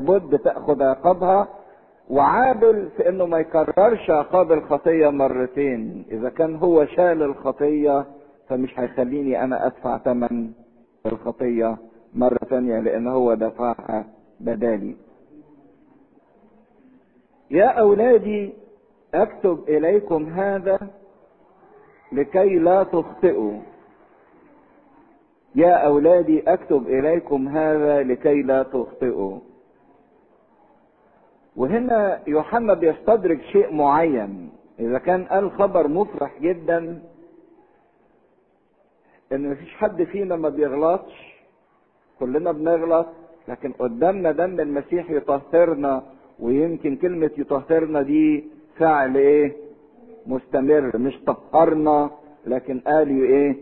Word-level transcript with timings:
بد 0.00 0.38
تاخذ 0.38 0.82
عقابها 0.82 1.48
وعادل 2.10 2.88
في 2.96 3.08
إنه 3.08 3.26
ما 3.26 3.38
يكررش 3.38 4.10
عقاب 4.10 4.52
الخطية 4.52 5.08
مرتين. 5.08 6.04
إذا 6.10 6.28
كان 6.28 6.56
هو 6.56 6.86
شال 6.86 7.22
الخطية 7.22 8.06
فمش 8.48 8.80
هيخليني 8.80 9.44
أنا 9.44 9.66
أدفع 9.66 9.98
ثمن 9.98 10.50
الخطية 11.06 11.76
مرة 12.14 12.38
ثانية 12.50 12.80
لأن 12.80 13.06
هو 13.06 13.34
دفعها 13.34 14.04
بدالي. 14.40 14.96
يا 17.50 17.66
أولادي 17.66 18.52
أكتب 19.14 19.58
إليكم 19.68 20.26
هذا 20.26 20.78
لكي 22.12 22.58
لا 22.58 22.82
تخطئوا. 22.82 23.58
يا 25.54 25.72
أولادي 25.72 26.52
أكتب 26.52 26.88
إليكم 26.88 27.48
هذا 27.48 28.02
لكي 28.02 28.42
لا 28.42 28.62
تخطئوا. 28.62 29.38
وهنا 31.58 32.20
يوحنا 32.26 32.74
بيستدرك 32.74 33.40
شيء 33.42 33.72
معين. 33.74 34.50
إذا 34.80 34.98
كان 34.98 35.24
قال 35.24 35.50
خبر 35.52 35.88
مفرح 35.88 36.32
جدا 36.40 37.02
إن 39.32 39.50
مفيش 39.50 39.74
حد 39.74 40.02
فينا 40.02 40.36
ما 40.36 40.48
بيغلطش 40.48 41.16
كلنا 42.20 42.52
بنغلط 42.52 43.06
لكن 43.48 43.72
قدامنا 43.72 44.32
دم 44.32 44.60
المسيح 44.60 45.10
يطهرنا 45.10 46.02
ويمكن 46.38 46.96
كلمة 46.96 47.30
يطهرنا 47.38 48.02
دي 48.02 48.44
فعل 48.78 49.16
إيه؟ 49.16 49.56
مستمر 50.26 50.96
مش 50.98 51.14
طهرنا 51.26 52.10
لكن 52.46 52.80
قال 52.80 53.08
إيه؟ 53.22 53.56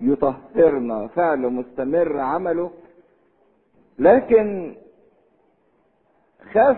يطهرنا. 0.00 1.06
فعل 1.06 1.38
مستمر 1.38 2.18
عمله. 2.18 2.70
لكن 3.98 4.74
خاف 6.52 6.76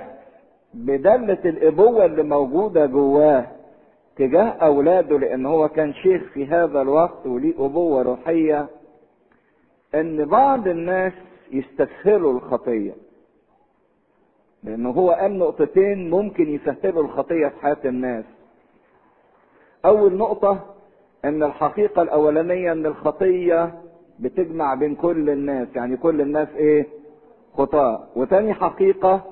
بدلة 0.74 1.38
الأبوة 1.44 2.04
اللي 2.04 2.22
موجودة 2.22 2.86
جواه 2.86 3.46
تجاه 4.16 4.44
أولاده 4.48 5.18
لأن 5.18 5.46
هو 5.46 5.68
كان 5.68 5.94
شيخ 5.94 6.22
في 6.22 6.46
هذا 6.46 6.82
الوقت 6.82 7.26
وليه 7.26 7.54
أبوة 7.66 8.02
روحية 8.02 8.68
إن 9.94 10.24
بعض 10.24 10.68
الناس 10.68 11.12
يستسهلوا 11.52 12.32
الخطية. 12.32 12.92
لأنه 14.64 14.90
هو 14.90 15.10
قال 15.10 15.38
نقطتين 15.38 16.10
ممكن 16.10 16.48
يسهلوا 16.54 17.02
الخطية 17.04 17.48
في 17.48 17.56
حياة 17.62 17.76
الناس. 17.84 18.24
أول 19.84 20.14
نقطة 20.16 20.58
إن 21.24 21.42
الحقيقة 21.42 22.02
الأولانية 22.02 22.72
إن 22.72 22.86
الخطية 22.86 23.74
بتجمع 24.18 24.74
بين 24.74 24.94
كل 24.94 25.30
الناس 25.30 25.68
يعني 25.76 25.96
كل 25.96 26.20
الناس 26.20 26.48
إيه؟ 26.56 26.86
خطاة 27.54 28.04
وتاني 28.16 28.54
حقيقة 28.54 29.24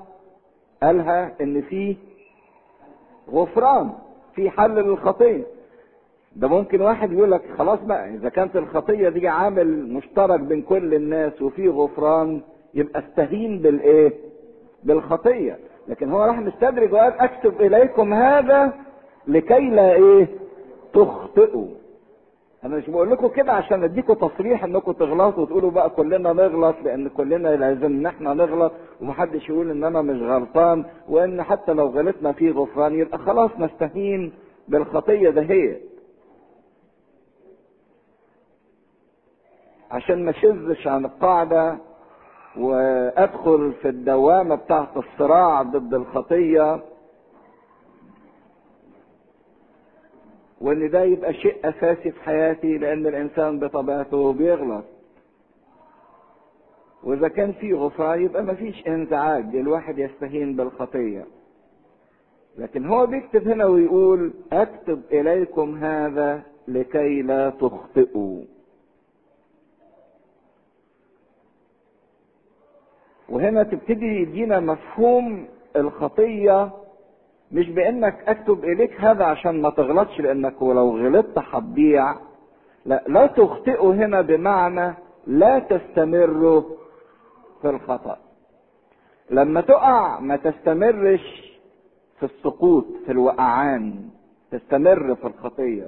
قالها 0.91 1.31
إن 1.41 1.61
في 1.61 1.95
غفران 3.31 3.89
في 4.35 4.49
حل 4.49 4.71
للخطية. 4.75 5.43
ده 6.35 6.47
ممكن 6.47 6.81
واحد 6.81 7.11
يقول 7.11 7.31
لك 7.31 7.41
خلاص 7.57 7.79
بقى 7.79 8.09
إذا 8.15 8.29
كانت 8.29 8.55
الخطية 8.55 9.09
دي 9.09 9.27
عامل 9.27 9.93
مشترك 9.93 10.39
بين 10.39 10.61
كل 10.61 10.93
الناس 10.93 11.41
وفي 11.41 11.69
غفران 11.69 12.41
يبقى 12.73 12.99
استهين 12.99 13.59
بالإيه؟ 13.59 14.13
بالخطية. 14.83 15.59
لكن 15.87 16.11
هو 16.11 16.23
راح 16.23 16.39
مستدرج 16.39 16.93
وقال 16.93 17.13
أكتب 17.19 17.61
إليكم 17.61 18.13
هذا 18.13 18.73
لكي 19.27 19.69
لا 19.69 19.93
إيه؟ 19.93 20.27
تخطئوا. 20.93 21.67
أنا 22.65 22.75
مش 22.77 22.89
بقول 22.89 23.11
لكم 23.11 23.27
كده 23.27 23.51
عشان 23.53 23.83
أديكم 23.83 24.13
تصريح 24.13 24.63
إنكم 24.63 24.91
تغلطوا 24.91 25.43
وتقولوا 25.43 25.71
بقى 25.71 25.89
كلنا 25.89 26.33
نغلط 26.33 26.75
لأن 26.83 27.09
كلنا 27.09 27.47
لازم 27.55 27.85
ان 27.85 28.05
إحنا 28.05 28.33
نغلط 28.33 28.71
ومحدش 29.01 29.49
يقول 29.49 29.71
إن 29.71 29.83
أنا 29.83 30.01
مش 30.01 30.21
غلطان 30.21 30.85
وإن 31.09 31.43
حتى 31.43 31.73
لو 31.73 31.87
غلطنا 31.87 32.31
في 32.31 32.51
غفران 32.51 32.93
يبقى 32.93 33.17
خلاص 33.17 33.51
نستهين 33.59 34.33
بالخطية 34.67 35.29
دهيت 35.29 35.81
عشان 39.91 40.25
ما 40.25 40.31
شذش 40.31 40.87
عن 40.87 41.05
القاعدة 41.05 41.77
وأدخل 42.57 43.73
في 43.81 43.87
الدوامة 43.89 44.55
بتاعت 44.55 44.97
الصراع 44.97 45.61
ضد 45.61 45.93
الخطية 45.93 46.79
وإن 50.61 50.89
ده 50.89 51.03
يبقى 51.03 51.33
شيء 51.33 51.55
أساسي 51.69 52.11
في 52.11 52.21
حياتي 52.23 52.77
لأن 52.77 53.07
الإنسان 53.07 53.59
بطبيعته 53.59 54.33
بيغلط. 54.33 54.83
وإذا 57.03 57.27
كان 57.27 57.51
في 57.53 57.73
غفران 57.73 58.21
يبقى 58.21 58.43
ما 58.43 58.53
فيش 58.53 58.87
انزعاج 58.87 59.55
الواحد 59.55 59.99
يستهين 59.99 60.55
بالخطيه 60.55 61.25
لكن 62.57 62.85
هو 62.85 63.05
بيكتب 63.05 63.47
هنا 63.47 63.65
ويقول 63.65 64.33
أكتب 64.53 65.01
إليكم 65.11 65.75
هذا 65.83 66.41
لكي 66.67 67.21
لا 67.21 67.49
تخطئوا. 67.49 68.41
وهنا 73.29 73.63
تبتدي 73.63 74.05
يدينا 74.21 74.59
مفهوم 74.59 75.47
الخطيه 75.75 76.71
مش 77.53 77.69
بإنك 77.69 78.23
أكتب 78.27 78.63
إليك 78.63 79.01
هذا 79.01 79.23
عشان 79.25 79.61
ما 79.61 79.69
تغلطش 79.69 80.19
لأنك 80.19 80.61
ولو 80.61 80.97
غلطت 80.97 81.37
هتضيع 81.37 82.15
لا 82.85 83.03
لا 83.07 83.27
تخطئوا 83.27 83.93
هنا 83.93 84.21
بمعنى 84.21 84.93
لا 85.27 85.59
تستمروا 85.59 86.61
في 87.61 87.69
الخطأ. 87.69 88.17
لما 89.31 89.61
تقع 89.61 90.19
ما 90.19 90.35
تستمرش 90.35 91.51
في 92.19 92.25
السقوط 92.25 92.85
في 93.05 93.11
الوقعان 93.11 94.09
تستمر 94.51 95.15
في 95.15 95.27
الخطية. 95.27 95.87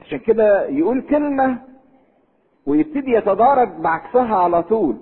عشان 0.00 0.18
كده 0.18 0.66
يقول 0.68 1.00
كلمة 1.00 1.58
ويبتدي 2.66 3.10
يتدارك 3.12 3.68
بعكسها 3.68 4.36
على 4.36 4.62
طول. 4.62 4.96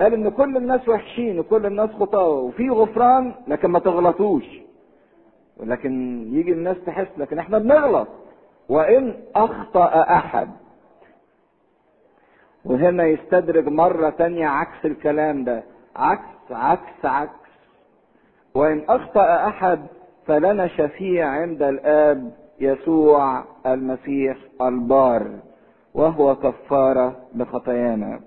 قال 0.00 0.14
إن 0.14 0.28
كل 0.30 0.56
الناس 0.56 0.88
وحشين 0.88 1.38
وكل 1.38 1.66
الناس 1.66 1.90
خطاة 1.90 2.28
وفي 2.28 2.70
غفران 2.70 3.34
لكن 3.48 3.68
ما 3.68 3.78
تغلطوش. 3.78 4.44
ولكن 5.56 6.20
يجي 6.32 6.52
الناس 6.52 6.76
تحس 6.86 7.06
لكن 7.18 7.38
إحنا 7.38 7.58
بنغلط. 7.58 8.08
وإن 8.68 9.14
أخطأ 9.36 10.00
أحد 10.16 10.50
وهنا 12.64 13.04
يستدرج 13.06 13.68
مرة 13.68 14.10
تانية 14.10 14.46
عكس 14.46 14.84
الكلام 14.84 15.44
ده. 15.44 15.62
عكس 15.96 16.50
عكس 16.50 17.04
عكس. 17.04 17.44
وإن 18.54 18.84
أخطأ 18.88 19.46
أحد 19.48 19.86
فلنا 20.26 20.66
شفيع 20.66 21.28
عند 21.28 21.62
الآب 21.62 22.32
يسوع 22.60 23.44
المسيح 23.66 24.36
البار 24.60 25.30
وهو 25.94 26.36
كفارة 26.36 27.16
بخطايانا. 27.34 28.20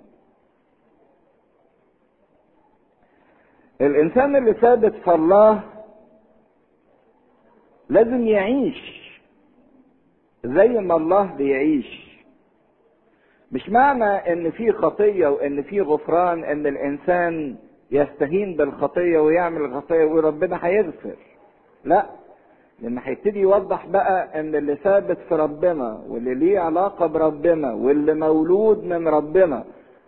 الإنسان 3.81 4.35
اللي 4.35 4.53
ثابت 4.53 4.93
في 4.95 5.11
الله 5.13 5.63
لازم 7.89 8.27
يعيش 8.27 9.07
زي 10.45 10.67
ما 10.67 10.95
الله 10.95 11.23
بيعيش. 11.37 12.07
مش 13.51 13.69
معنى 13.69 14.33
إن 14.33 14.51
في 14.51 14.71
خطية 14.71 15.27
وإن 15.27 15.61
في 15.63 15.81
غفران 15.81 16.43
إن 16.43 16.67
الإنسان 16.67 17.55
يستهين 17.91 18.55
بالخطية 18.57 19.19
ويعمل 19.19 19.61
الخطية 19.61 19.95
ويقول 19.95 20.23
ربنا 20.23 20.65
هيغفر. 20.65 21.15
لا 21.83 22.05
لأن 22.79 22.97
هيبتدي 22.97 23.39
يوضح 23.39 23.85
بقى 23.85 24.39
إن 24.39 24.55
اللي 24.55 24.75
ثابت 24.75 25.17
في 25.29 25.35
ربنا 25.35 26.01
واللي 26.07 26.35
ليه 26.35 26.59
علاقة 26.59 27.05
بربنا 27.07 27.73
واللي 27.73 28.13
مولود 28.13 28.83
من 28.83 29.07
ربنا 29.07 29.63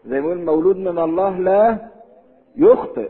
زي 0.06 0.22
ما 0.22 0.26
يقول 0.28 0.46
مولود 0.46 0.78
من 0.78 1.00
الله 1.00 1.38
لا 1.40 1.78
يخطئ. 2.56 3.10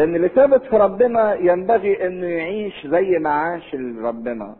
ان 0.00 0.16
اللي 0.16 0.28
ثابت 0.28 0.62
في 0.62 0.76
ربنا 0.76 1.34
ينبغي 1.34 2.06
انه 2.06 2.26
يعيش 2.26 2.86
زي 2.86 3.18
ما 3.18 3.30
عاش 3.30 3.74
ربنا. 4.02 4.56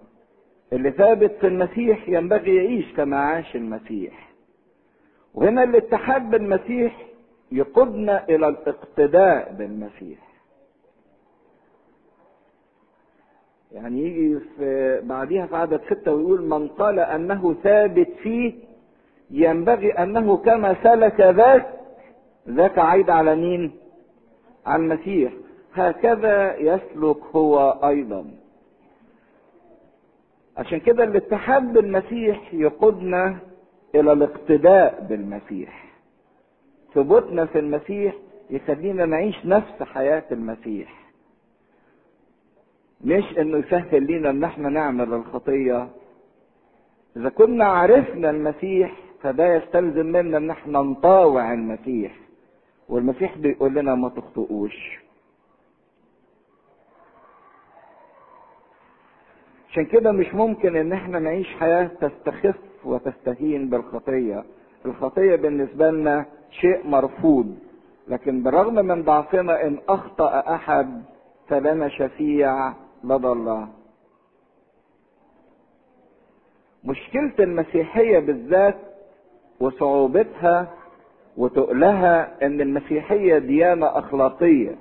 اللي 0.73 0.91
ثابت 0.91 1.33
في 1.41 1.47
المسيح 1.47 2.09
ينبغي 2.09 2.57
يعيش 2.57 2.93
كما 2.97 3.17
عاش 3.17 3.57
المسيح. 3.57 4.31
وهنا 5.35 5.63
الاتحاد 5.63 6.31
بالمسيح 6.31 7.07
يقودنا 7.53 8.25
إلى 8.29 8.49
الاقتداء 8.49 9.55
بالمسيح. 9.59 10.19
يعني 13.73 14.01
يجي 14.03 14.39
في 14.57 15.01
بعديها 15.05 15.47
في 15.47 15.57
عدد 15.57 15.81
ستة 15.91 16.13
ويقول 16.15 16.43
من 16.43 16.69
قال 16.69 16.99
أنه 16.99 17.55
ثابت 17.63 18.09
فيه 18.23 18.55
ينبغي 19.31 19.93
أنه 19.93 20.37
كما 20.37 20.77
سلك 20.83 21.21
ذاك 21.21 21.67
ذاك 22.49 22.79
عيد 22.79 23.11
على 23.11 23.37
مين؟ 23.37 23.80
على 24.67 24.83
المسيح. 24.83 25.33
هكذا 25.75 26.57
يسلك 26.57 27.17
هو 27.37 27.71
أيضا. 27.85 28.25
عشان 30.57 30.81
كده 30.81 31.05
الاتحاد 31.05 31.73
بالمسيح 31.73 32.55
يقودنا 32.55 33.39
إلى 33.95 34.13
الاقتداء 34.13 35.07
بالمسيح. 35.09 35.85
ثبوتنا 36.95 37.47
في 37.47 37.59
المسيح 37.59 38.15
يخلينا 38.51 39.07
نعيش 39.07 39.47
نفس 39.47 39.83
حياة 39.83 40.25
المسيح. 40.33 41.01
مش 43.05 43.39
إنه 43.39 43.59
يسهل 43.59 44.03
لينا 44.03 44.31
إن 44.31 44.45
إحنا 44.45 44.69
نعمل 44.69 45.15
الخطية. 45.15 45.89
إذا 47.17 47.29
كنا 47.29 47.65
عرفنا 47.65 48.31
المسيح 48.31 48.93
فده 49.23 49.55
يستلزم 49.57 50.07
منا 50.07 50.37
إن 50.37 50.51
إحنا 50.51 50.79
نطاوع 50.83 51.53
المسيح. 51.53 52.15
والمسيح 52.91 53.39
بيقول 53.39 53.75
لنا 53.75 53.95
ما 53.95 54.09
تخطئوش. 54.09 54.99
عشان 59.71 59.85
كده 59.85 60.13
مش 60.13 60.35
ممكن 60.35 60.77
إن 60.77 60.93
إحنا 60.93 61.19
نعيش 61.19 61.47
حياة 61.57 61.87
تستخف 62.01 62.59
وتستهين 62.85 63.71
بالخطية. 63.71 64.45
الخطية 64.87 65.37
بالنسبة 65.37 65.91
لنا 65.91 66.27
شيء 66.51 66.87
مرفوض. 66.87 67.59
لكن 68.09 68.43
بالرغم 68.43 68.75
من 68.75 69.03
ضعفنا 69.03 69.67
إن 69.67 69.79
أخطأ 69.89 70.55
أحد 70.55 71.03
فلنا 71.49 71.89
شفيع 71.89 72.73
لدى 73.05 73.27
الله. 73.27 73.69
مشكلة 76.85 77.33
المسيحية 77.39 78.19
بالذات 78.19 78.77
وصعوبتها 79.61 80.75
وتقلها 81.41 82.47
أن 82.47 82.61
المسيحية 82.61 83.39
ديانة 83.39 83.87
أخلاقية. 83.99 84.75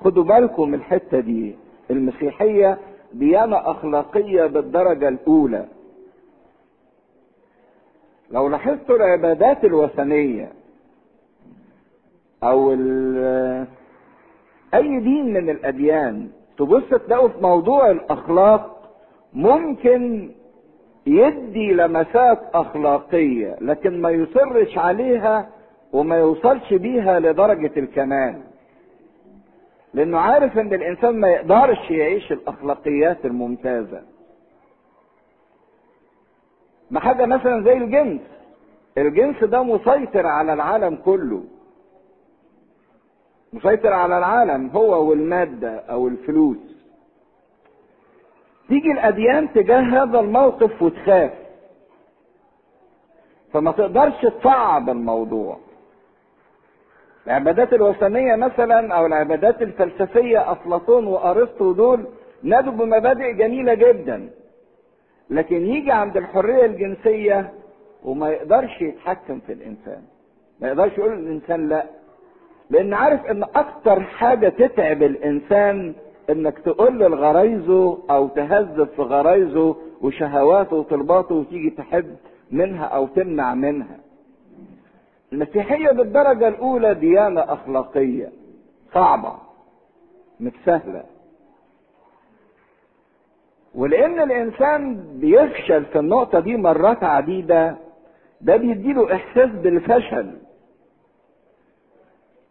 خدوا 0.00 0.24
بالكم 0.24 0.68
من 0.68 0.74
الحتة 0.74 1.20
دي. 1.20 1.56
المسيحية 1.90 2.78
ديانة 3.12 3.70
أخلاقية 3.70 4.46
بالدرجة 4.46 5.08
الأولى. 5.08 5.66
لو 8.30 8.48
لاحظتوا 8.48 8.96
العبادات 8.96 9.64
الوثنية 9.64 10.52
أو 12.42 12.72
أي 14.74 15.00
دين 15.00 15.34
من 15.34 15.50
الأديان 15.50 16.28
تبص 16.58 16.88
تلاقوا 16.88 17.28
في 17.28 17.40
موضوع 17.42 17.90
الأخلاق 17.90 18.90
ممكن 19.32 20.30
يدي 21.06 21.72
لمسات 21.72 22.40
أخلاقية 22.54 23.56
لكن 23.60 24.00
ما 24.00 24.10
يصرش 24.10 24.78
عليها 24.78 25.48
وما 25.92 26.16
يوصلش 26.16 26.74
بيها 26.74 27.20
لدرجة 27.20 27.72
الكمال. 27.76 28.40
لأنه 29.94 30.18
عارف 30.18 30.58
إن 30.58 30.74
الإنسان 30.74 31.20
ما 31.20 31.28
يقدرش 31.28 31.90
يعيش 31.90 32.32
الأخلاقيات 32.32 33.24
الممتازة. 33.24 34.02
بحاجة 36.90 37.26
مثلا 37.26 37.62
زي 37.64 37.72
الجنس. 37.72 38.20
الجنس 38.98 39.44
ده 39.44 39.62
مسيطر 39.62 40.26
على 40.26 40.52
العالم 40.52 40.96
كله. 40.96 41.44
مسيطر 43.52 43.92
على 43.92 44.18
العالم 44.18 44.68
هو 44.68 45.10
والمادة 45.10 45.76
أو 45.78 46.08
الفلوس. 46.08 46.75
تيجي 48.68 48.92
الأديان 48.92 49.52
تجاه 49.52 49.80
هذا 49.80 50.20
الموقف 50.20 50.82
وتخاف. 50.82 51.30
فما 53.52 53.72
تقدرش 53.72 54.26
تصعب 54.40 54.88
الموضوع. 54.90 55.58
العبادات 57.26 57.72
الوثنية 57.72 58.36
مثلا 58.36 58.94
أو 58.94 59.06
العبادات 59.06 59.62
الفلسفية 59.62 60.52
أفلاطون 60.52 61.06
وأرسطو 61.06 61.72
دول 61.72 62.06
نادوا 62.42 62.72
بمبادئ 62.72 63.32
جميلة 63.32 63.74
جدا. 63.74 64.30
لكن 65.30 65.66
يجي 65.66 65.92
عند 65.92 66.16
الحرية 66.16 66.64
الجنسية 66.66 67.52
وما 68.04 68.28
يقدرش 68.30 68.80
يتحكم 68.82 69.40
في 69.46 69.52
الإنسان. 69.52 70.02
ما 70.60 70.68
يقدرش 70.68 70.98
يقول 70.98 71.12
للإنسان 71.16 71.68
لا. 71.68 71.84
لأن 72.70 72.94
عارف 72.94 73.26
إن 73.26 73.42
أكتر 73.42 74.00
حاجة 74.00 74.48
تتعب 74.48 75.02
الإنسان 75.02 75.94
إنك 76.30 76.58
تقول 76.58 76.98
لغرايزه 76.98 77.98
أو 78.10 78.28
تهذب 78.28 78.88
في 78.96 79.02
غرايزه 79.02 79.76
وشهواته 80.00 80.76
وطلباته 80.76 81.34
وتيجي 81.34 81.70
تحب 81.70 82.16
منها 82.50 82.84
أو 82.84 83.06
تمنع 83.06 83.54
منها. 83.54 83.96
المسيحية 85.32 85.90
بالدرجة 85.90 86.48
الأولى 86.48 86.94
ديانة 86.94 87.40
أخلاقية 87.40 88.32
صعبة 88.94 89.32
مش 90.40 90.52
سهلة. 90.64 91.02
ولأن 93.74 94.20
الإنسان 94.20 94.94
بيفشل 95.20 95.84
في 95.84 95.98
النقطة 95.98 96.40
دي 96.40 96.56
مرات 96.56 97.04
عديدة 97.04 97.76
ده 98.40 98.56
بيديله 98.56 99.14
إحساس 99.14 99.50
بالفشل. 99.50 100.30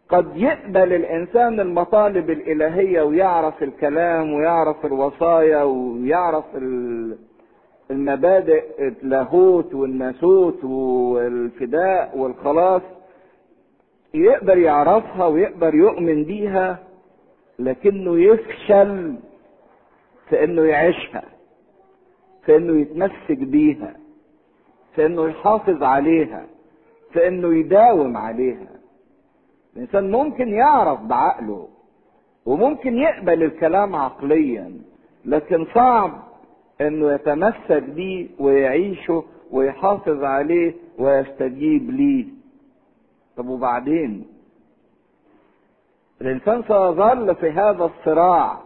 قد 0.08 0.36
يقبل 0.36 0.92
الإنسان 0.92 1.60
المطالب 1.60 2.30
الإلهية 2.30 3.02
ويعرف 3.02 3.62
الكلام 3.62 4.32
ويعرف 4.32 4.86
الوصايا 4.86 5.62
ويعرف 5.62 6.44
المبادئ 7.90 8.64
اللاهوت 8.88 9.74
والناسوت 9.74 10.64
والفداء 10.64 12.18
والخلاص 12.18 12.82
يقدر 14.14 14.58
يعرفها 14.58 15.26
ويقدر 15.26 15.74
يؤمن 15.74 16.24
بيها 16.24 16.78
لكنه 17.58 18.18
يفشل 18.18 19.14
في 20.28 20.44
إنه 20.44 20.62
يعيشها 20.62 21.24
في 22.44 22.56
إنه 22.56 22.80
يتمسك 22.80 23.38
بيها 23.38 23.96
في 24.94 25.06
إنه 25.06 25.28
يحافظ 25.28 25.82
عليها 25.82 26.46
في 27.12 27.28
إنه 27.28 27.54
يداوم 27.54 28.16
عليها. 28.16 28.75
الإنسان 29.76 30.10
ممكن 30.10 30.48
يعرف 30.48 31.00
بعقله 31.00 31.68
وممكن 32.46 32.96
يقبل 32.96 33.42
الكلام 33.42 33.96
عقليا 33.96 34.72
لكن 35.24 35.66
صعب 35.74 36.22
إنه 36.80 37.12
يتمسك 37.12 37.82
بيه 37.82 38.28
ويعيشه 38.38 39.24
ويحافظ 39.50 40.24
عليه 40.24 40.74
ويستجيب 40.98 41.90
ليه. 41.90 42.24
طب 43.36 43.48
وبعدين؟ 43.48 44.26
الإنسان 46.20 46.62
سيظل 46.62 47.34
في 47.34 47.50
هذا 47.50 47.84
الصراع 47.84 48.58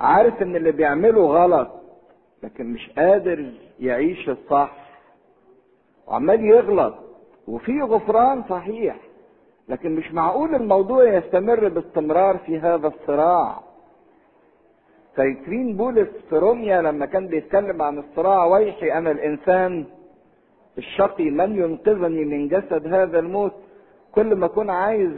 عارف 0.00 0.42
إن 0.42 0.56
اللي 0.56 0.72
بيعمله 0.72 1.26
غلط 1.26 1.68
لكن 2.42 2.72
مش 2.72 2.90
قادر 2.90 3.52
يعيش 3.80 4.28
الصح. 4.28 4.72
وعمال 6.06 6.44
يغلط 6.44 6.94
وفي 7.48 7.80
غفران 7.82 8.42
صحيح. 8.48 8.96
لكن 9.68 9.94
مش 9.96 10.12
معقول 10.12 10.54
الموضوع 10.54 11.04
يستمر 11.04 11.68
باستمرار 11.68 12.38
في 12.38 12.58
هذا 12.58 12.86
الصراع. 12.88 13.60
فاكرين 15.16 15.76
بولس 15.76 16.08
في 16.30 16.36
روميا 16.38 16.82
لما 16.82 17.06
كان 17.06 17.26
بيتكلم 17.26 17.82
عن 17.82 17.98
الصراع 17.98 18.44
ويحي 18.46 18.92
أنا 18.92 19.10
الإنسان 19.10 19.84
الشقي 20.78 21.30
من 21.30 21.56
ينقذني 21.56 22.24
من 22.24 22.48
جسد 22.48 22.94
هذا 22.94 23.18
الموت. 23.18 23.52
كل 24.12 24.34
ما 24.34 24.46
أكون 24.46 24.70
عايز 24.70 25.10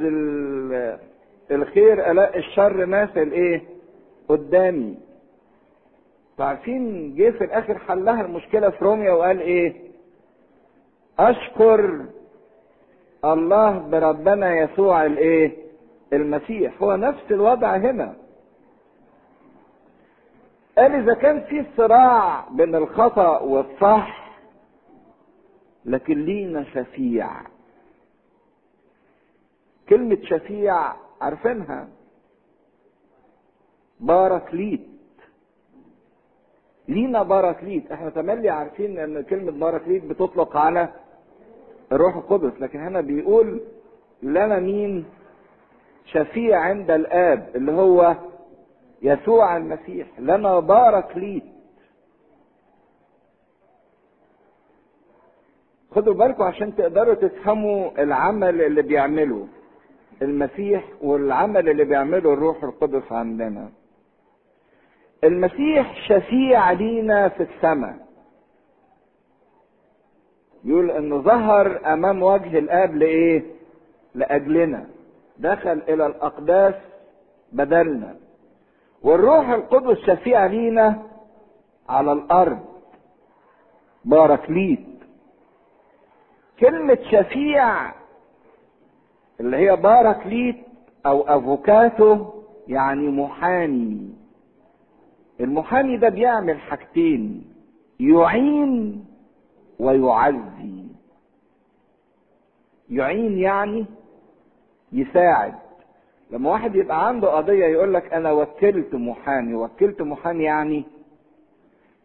الخير 1.50 2.11
ألاقي 2.11 2.38
الشر 2.38 2.87
ماثل 2.87 3.30
إيه؟ 3.33 3.62
قدامي. 4.28 4.95
عارفين 6.38 7.14
جه 7.14 7.30
في 7.30 7.45
الآخر 7.45 7.78
حلها 7.78 8.21
المشكلة 8.21 8.71
في 8.71 8.85
روميا 8.85 9.12
وقال 9.12 9.40
إيه؟ 9.40 9.75
أشكر 11.18 12.04
الله 13.25 13.78
بربنا 13.78 14.54
يسوع 14.54 15.07
الإيه؟ 15.07 15.57
المسيح. 16.12 16.83
هو 16.83 16.97
نفس 16.97 17.23
الوضع 17.31 17.76
هنا. 17.76 18.16
قال 20.78 20.93
إذا 20.95 21.14
كان 21.14 21.40
في 21.40 21.64
صراع 21.76 22.49
بين 22.49 22.75
الخطأ 22.75 23.38
والصح 23.38 24.35
لكن 25.85 26.25
لينا 26.25 26.64
شفيع. 26.64 27.31
كلمة 29.88 30.19
شفيع 30.23 30.93
عارفينها؟ 31.21 31.88
باراكليت 34.00 34.87
لينا 36.88 37.23
باراكليت 37.23 37.93
إحنا 37.93 38.11
تملي 38.11 38.50
عارفين 38.50 38.99
إن 38.99 39.23
كلمة 39.23 39.50
باراكليت 39.52 40.04
بتطلق 40.04 40.57
على 40.57 40.88
الروح 41.93 42.17
القدس 42.17 42.61
لكن 42.61 42.81
هنا 42.81 43.00
بيقول 43.00 43.61
لنا 44.23 44.59
مين 44.59 45.05
شفيع 46.05 46.61
عند 46.61 46.91
الآب 46.91 47.49
اللي 47.55 47.73
هو 47.73 48.17
يسوع 49.03 49.57
المسيح 49.57 50.07
لنا 50.19 50.61
باراكليت 50.61 51.43
خدوا 55.91 56.14
بالكم 56.14 56.43
عشان 56.43 56.76
تقدروا 56.76 57.14
تفهموا 57.14 58.03
العمل 58.03 58.62
اللي 58.62 58.83
بيعمله 58.83 59.47
المسيح 60.23 60.85
والعمل 61.03 61.69
اللي 61.69 61.85
بيعمله 61.85 62.33
الروح 62.33 62.64
القدس 62.64 63.12
عندنا. 63.12 63.71
المسيح 65.25 66.07
شفيع 66.09 66.73
لينا 66.73 67.29
في 67.29 67.43
السماء. 67.43 67.97
يقول 70.64 70.90
انه 70.90 71.18
ظهر 71.18 71.80
أمام 71.92 72.23
وجه 72.23 72.59
الآب 72.59 72.94
لإيه؟ 72.97 73.42
لأجلنا. 74.14 74.87
دخل 75.38 75.83
إلى 75.88 76.06
الأقداس 76.06 76.75
بدلنا. 77.52 78.16
والروح 79.02 79.49
القدس 79.49 79.99
شفيع 79.99 80.47
لينا 80.47 81.02
على 81.88 82.12
الأرض. 82.12 82.59
باركليت 84.04 84.85
كلمة 86.61 86.99
شفيع 87.11 87.92
اللي 89.40 89.56
هي 89.56 89.76
باركليت 89.76 90.56
أو 91.06 91.23
أفوكاتو 91.23 92.26
يعني 92.68 93.09
محامي. 93.09 94.14
المحامي 95.40 95.97
ده 95.97 96.09
بيعمل 96.09 96.61
حاجتين. 96.61 97.44
يعين 98.00 99.04
ويعزي 99.78 100.85
يعين 102.90 103.38
يعني 103.38 103.87
يساعد 104.93 105.54
لما 106.31 106.50
واحد 106.50 106.75
يبقى 106.75 107.09
عنده 107.09 107.28
قضية 107.37 107.66
يقول 107.66 107.95
لك 107.95 108.14
أنا 108.14 108.33
وكلت 108.33 108.95
محامي، 108.95 109.54
وكلت 109.54 110.02
محامي 110.02 110.45
يعني 110.45 110.85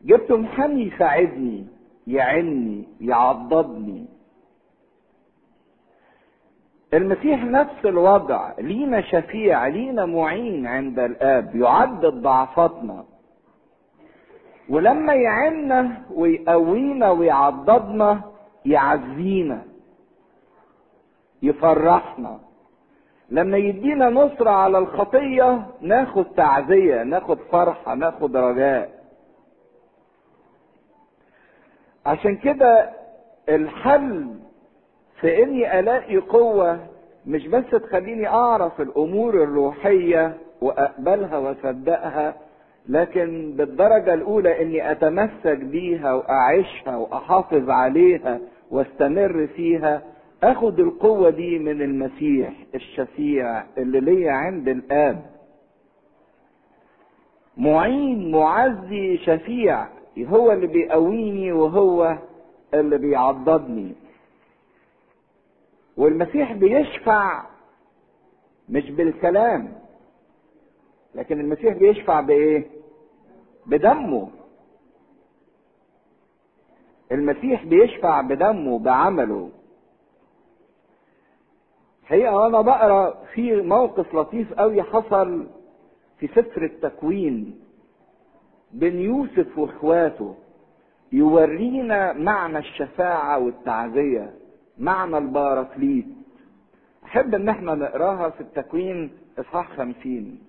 جبت 0.01 0.31
محامي 0.31 0.81
يساعدني، 0.81 1.67
يعني 2.07 2.87
يعضدني. 3.01 4.05
المسيح 6.93 7.43
نفس 7.43 7.85
الوضع، 7.85 8.53
لينا 8.59 9.01
شفيع، 9.01 9.67
لينا 9.67 10.05
معين 10.05 10.67
عند 10.67 10.99
الآب، 10.99 11.55
يعدد 11.55 12.13
ضعفاتنا. 12.13 13.05
ولما 14.69 15.13
يعنا 15.13 16.01
ويقوينا 16.13 17.11
ويعضدنا 17.11 18.21
يعزينا. 18.65 19.61
يفرحنا. 21.43 22.39
لما 23.29 23.57
يدينا 23.57 24.09
نصرة 24.09 24.49
على 24.49 24.77
الخطية 24.77 25.65
ناخد 25.81 26.25
تعزية 26.25 27.03
ناخد 27.03 27.37
فرحة 27.51 27.95
ناخد 27.95 28.35
رجاء 28.35 28.89
عشان 32.05 32.35
كده 32.35 32.89
الحل 33.49 34.35
في 35.21 35.43
إني 35.43 35.79
ألاقي 35.79 36.17
قوة 36.17 36.79
مش 37.25 37.47
بس 37.47 37.63
تخليني 37.71 38.27
أعرف 38.27 38.81
الأمور 38.81 39.43
الروحية 39.43 40.37
وأقبلها 40.61 41.37
وأصدقها 41.37 42.35
لكن 42.87 43.53
بالدرجة 43.57 44.13
الأولى 44.13 44.61
إني 44.61 44.91
أتمسك 44.91 45.57
بيها 45.57 46.13
وأعيشها 46.13 46.95
وأحافظ 46.97 47.69
عليها 47.69 48.39
واستمر 48.71 49.47
فيها 49.55 50.01
آخد 50.43 50.79
القوة 50.79 51.29
دي 51.29 51.59
من 51.59 51.81
المسيح 51.81 52.53
الشفيع 52.75 53.63
اللي 53.77 53.99
ليا 53.99 54.31
عند 54.31 54.67
الآب. 54.67 55.25
معين 57.57 58.31
معزي 58.31 59.17
شفيع 59.17 59.87
هو 60.19 60.51
اللي 60.51 60.67
بيقويني 60.67 61.51
وهو 61.51 62.17
اللي 62.73 62.97
بيعضدني. 62.97 63.93
والمسيح 65.97 66.53
بيشفع 66.53 67.43
مش 68.69 68.91
بالكلام. 68.91 69.78
لكن 71.15 71.39
المسيح 71.39 71.73
بيشفع 71.77 72.21
بإيه؟ 72.21 72.67
بدمه. 73.65 74.29
المسيح 77.11 77.65
بيشفع 77.65 78.21
بدمه 78.21 78.79
بعمله. 78.79 79.49
حقيقة 82.03 82.35
وأنا 82.35 82.61
بقرأ 82.61 83.23
في 83.33 83.61
موقف 83.61 84.15
لطيف 84.15 84.53
قوي 84.53 84.83
حصل 84.83 85.47
في 86.19 86.27
سفر 86.27 86.63
التكوين 86.65 87.59
بين 88.71 88.99
يوسف 88.99 89.57
وإخواته. 89.57 90.35
يورينا 91.11 92.13
معنى 92.13 92.57
الشفاعة 92.57 93.39
والتعزية 93.39 94.33
معنى 94.77 95.17
الباركليت 95.17 96.05
أحب 97.05 97.35
إن 97.35 97.49
إحنا 97.49 97.75
نقراها 97.75 98.29
في 98.29 98.41
التكوين 98.41 99.11
إصحاح 99.39 99.77
خمسين. 99.77 100.48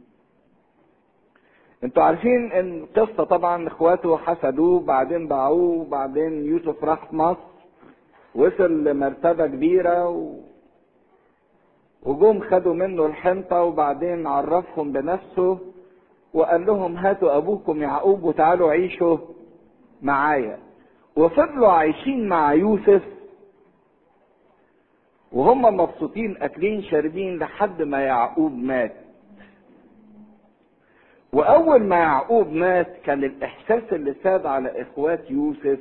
أنتوا 1.84 2.02
عارفين 2.02 2.52
ان 2.52 2.86
قصة 2.96 3.24
طبعا 3.24 3.68
اخواته 3.68 4.16
حسدوه 4.16 4.80
بعدين 4.80 5.28
باعوه 5.28 5.84
بعدين 5.84 6.44
يوسف 6.44 6.84
راح 6.84 7.12
مصر 7.12 7.40
وصل 8.34 8.84
لمرتبة 8.84 9.46
كبيرة 9.46 10.08
و... 10.08 10.34
وجم 12.02 12.40
خدوا 12.40 12.74
منه 12.74 13.06
الحنطة 13.06 13.62
وبعدين 13.62 14.26
عرفهم 14.26 14.92
بنفسه 14.92 15.58
وقال 16.34 16.66
لهم 16.66 16.96
هاتوا 16.96 17.36
أبوكم 17.36 17.82
يعقوب 17.82 18.24
وتعالوا 18.24 18.70
عيشوا 18.70 19.18
معايا. 20.02 20.58
وفضلوا 21.16 21.72
عايشين 21.72 22.28
مع 22.28 22.52
يوسف 22.54 23.02
وهم 25.32 25.62
مبسوطين 25.62 26.36
أكلين 26.42 26.82
شاربين 26.82 27.38
لحد 27.38 27.82
ما 27.82 28.00
يعقوب 28.00 28.52
مات. 28.52 28.92
وأول 31.32 31.82
ما 31.82 31.96
يعقوب 31.96 32.52
مات 32.52 32.96
كان 33.04 33.24
الإحساس 33.24 33.82
اللي 33.92 34.14
ساد 34.22 34.46
على 34.46 34.82
إخوات 34.82 35.30
يوسف 35.30 35.78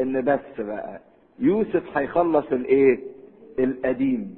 إن 0.00 0.24
بس 0.24 0.60
بقى. 0.60 1.00
يوسف 1.38 1.96
هيخلص 1.98 2.46
الإيه؟ 2.52 3.00
القديم. 3.58 4.36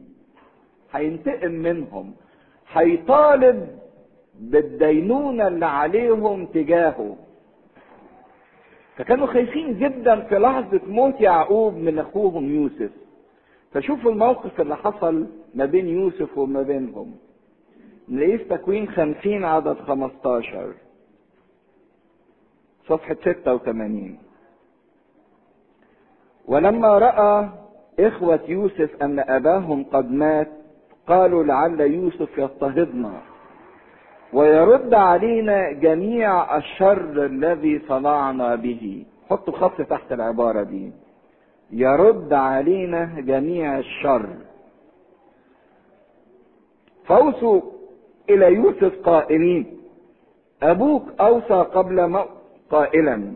هينتقم 0.92 1.50
منهم. 1.50 2.14
هيطالب 2.72 3.78
بالدينونة 4.40 5.48
اللي 5.48 5.66
عليهم 5.66 6.46
تجاهه. 6.46 7.16
فكانوا 8.96 9.26
خايفين 9.26 9.78
جدا 9.78 10.20
في 10.20 10.38
لحظة 10.38 10.80
موت 10.86 11.20
يعقوب 11.20 11.74
من 11.74 11.98
أخوهم 11.98 12.54
يوسف. 12.54 12.90
فشوفوا 13.72 14.10
الموقف 14.10 14.60
اللي 14.60 14.76
حصل 14.76 15.26
ما 15.54 15.64
بين 15.64 15.88
يوسف 15.88 16.38
وما 16.38 16.62
بينهم. 16.62 17.14
في 18.08 18.38
تكوين 18.38 18.88
خمسين 18.88 19.44
عدد 19.44 19.76
خمستاشر. 19.80 20.74
صفحة 22.88 23.14
ستة 23.14 23.54
وثمانين. 23.54 24.18
ولما 26.46 26.98
رأى 26.98 27.48
إخوة 28.00 28.40
يوسف 28.48 29.02
أن 29.02 29.18
أباهم 29.18 29.84
قد 29.84 30.10
مات 30.10 30.48
قالوا 31.06 31.44
لعل 31.44 31.80
يوسف 31.80 32.38
يضطهدنا. 32.38 33.20
ويرد 34.32 34.94
علينا 34.94 35.72
جميع 35.72 36.56
الشر 36.56 37.24
الذي 37.26 37.78
صنعنا 37.88 38.54
به. 38.54 39.04
حطوا 39.30 39.56
خط 39.56 39.82
تحت 39.82 40.12
العبارة 40.12 40.62
دي. 40.62 40.92
يرد 41.70 42.32
علينا 42.32 43.20
جميع 43.20 43.78
الشر. 43.78 44.28
فوصوا 47.04 47.77
إلى 48.30 48.54
يوسف 48.54 49.00
قائلين 49.04 49.80
أبوك 50.62 51.02
أوصى 51.20 51.54
قبل 51.54 52.08
موت 52.08 52.28
قائلا. 52.70 53.32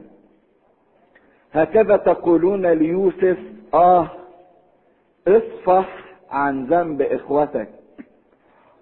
هكذا 1.53 1.97
تقولون 1.97 2.67
ليوسف 2.67 3.39
آه 3.75 4.11
اصفح 5.29 5.89
عن 6.31 6.67
ذنب 6.67 7.03
إخوتك 7.03 7.69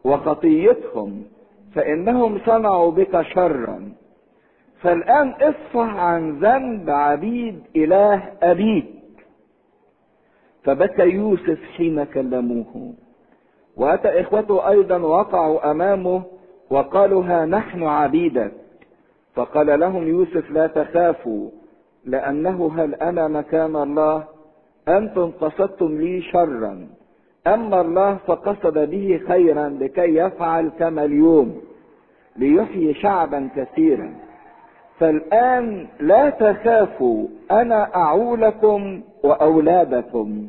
وخطيتهم 0.05 1.25
فإنهم 1.75 2.39
صنعوا 2.47 2.91
بك 2.91 3.23
شرا. 3.23 3.93
فالآن 4.81 5.29
اصفح 5.29 5.97
عن 5.97 6.39
ذنب 6.39 6.91
عبيد 6.91 7.63
إله 7.77 8.33
أبيك. 8.43 8.87
فبكى 10.65 11.03
يوسف 11.03 11.59
حين 11.77 12.05
كلموه. 12.05 12.95
وأتى 13.81 14.21
إخوته 14.21 14.69
أيضا 14.69 14.97
وقعوا 14.97 15.71
أمامه 15.71 16.23
وقالوا 16.71 17.25
ها 17.25 17.47
نحن 17.47 17.83
عبيدك. 17.83 18.53
فقال 19.35 19.81
لهم 19.81 20.09
يوسف 20.09 20.51
لا 20.51 20.67
تخافوا 20.67 21.49
لأنه 22.05 22.73
هل 22.77 22.95
أنا 22.95 23.29
مكان 23.29 23.77
الله؟ 23.77 24.25
أنتم 24.89 25.31
قصدتم 25.41 26.01
لي 26.01 26.23
شرا. 26.23 26.87
أما 27.47 27.81
الله 27.81 28.19
فقصد 28.27 28.79
به 28.91 29.21
خيرا 29.29 29.69
لكي 29.69 30.17
يفعل 30.17 30.71
كما 30.79 31.05
اليوم 31.05 31.61
ليحيي 32.37 32.95
شعبا 32.95 33.49
كثيرا. 33.57 34.15
فالآن 34.99 35.87
لا 36.01 36.31
تخافوا 36.31 37.27
أنا 37.51 37.97
أعولكم 37.97 39.01
وأولادكم 39.25 40.49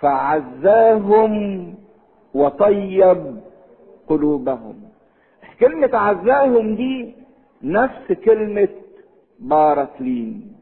فعزاهم 0.00 1.74
وطيب 2.34 3.40
قلوبهم. 4.08 4.82
كلمة 5.60 5.90
عزاهم 5.96 6.74
دي 6.74 7.14
نفس 7.62 8.12
كلمة 8.12 8.68
باركلين 9.38 10.56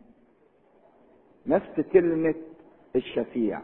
نفس 1.47 1.81
كلمة 1.93 2.35
الشفيع. 2.97 3.61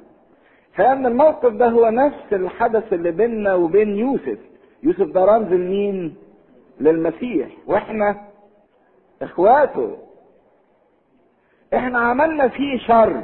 فأن 0.75 1.07
الموقف 1.07 1.53
ده 1.53 1.69
هو 1.69 1.91
نفس 1.91 2.33
الحدث 2.33 2.93
اللي 2.93 3.11
بيننا 3.11 3.55
وبين 3.55 3.89
يوسف. 3.97 4.39
يوسف 4.83 5.07
ده 5.13 5.25
رمز 5.25 5.53
لمين؟ 5.53 6.17
للمسيح. 6.81 7.49
وإحنا 7.67 8.25
إخواته. 9.23 9.97
إحنا 11.75 11.99
عملنا 11.99 12.49
فيه 12.49 12.79
شر. 12.79 13.23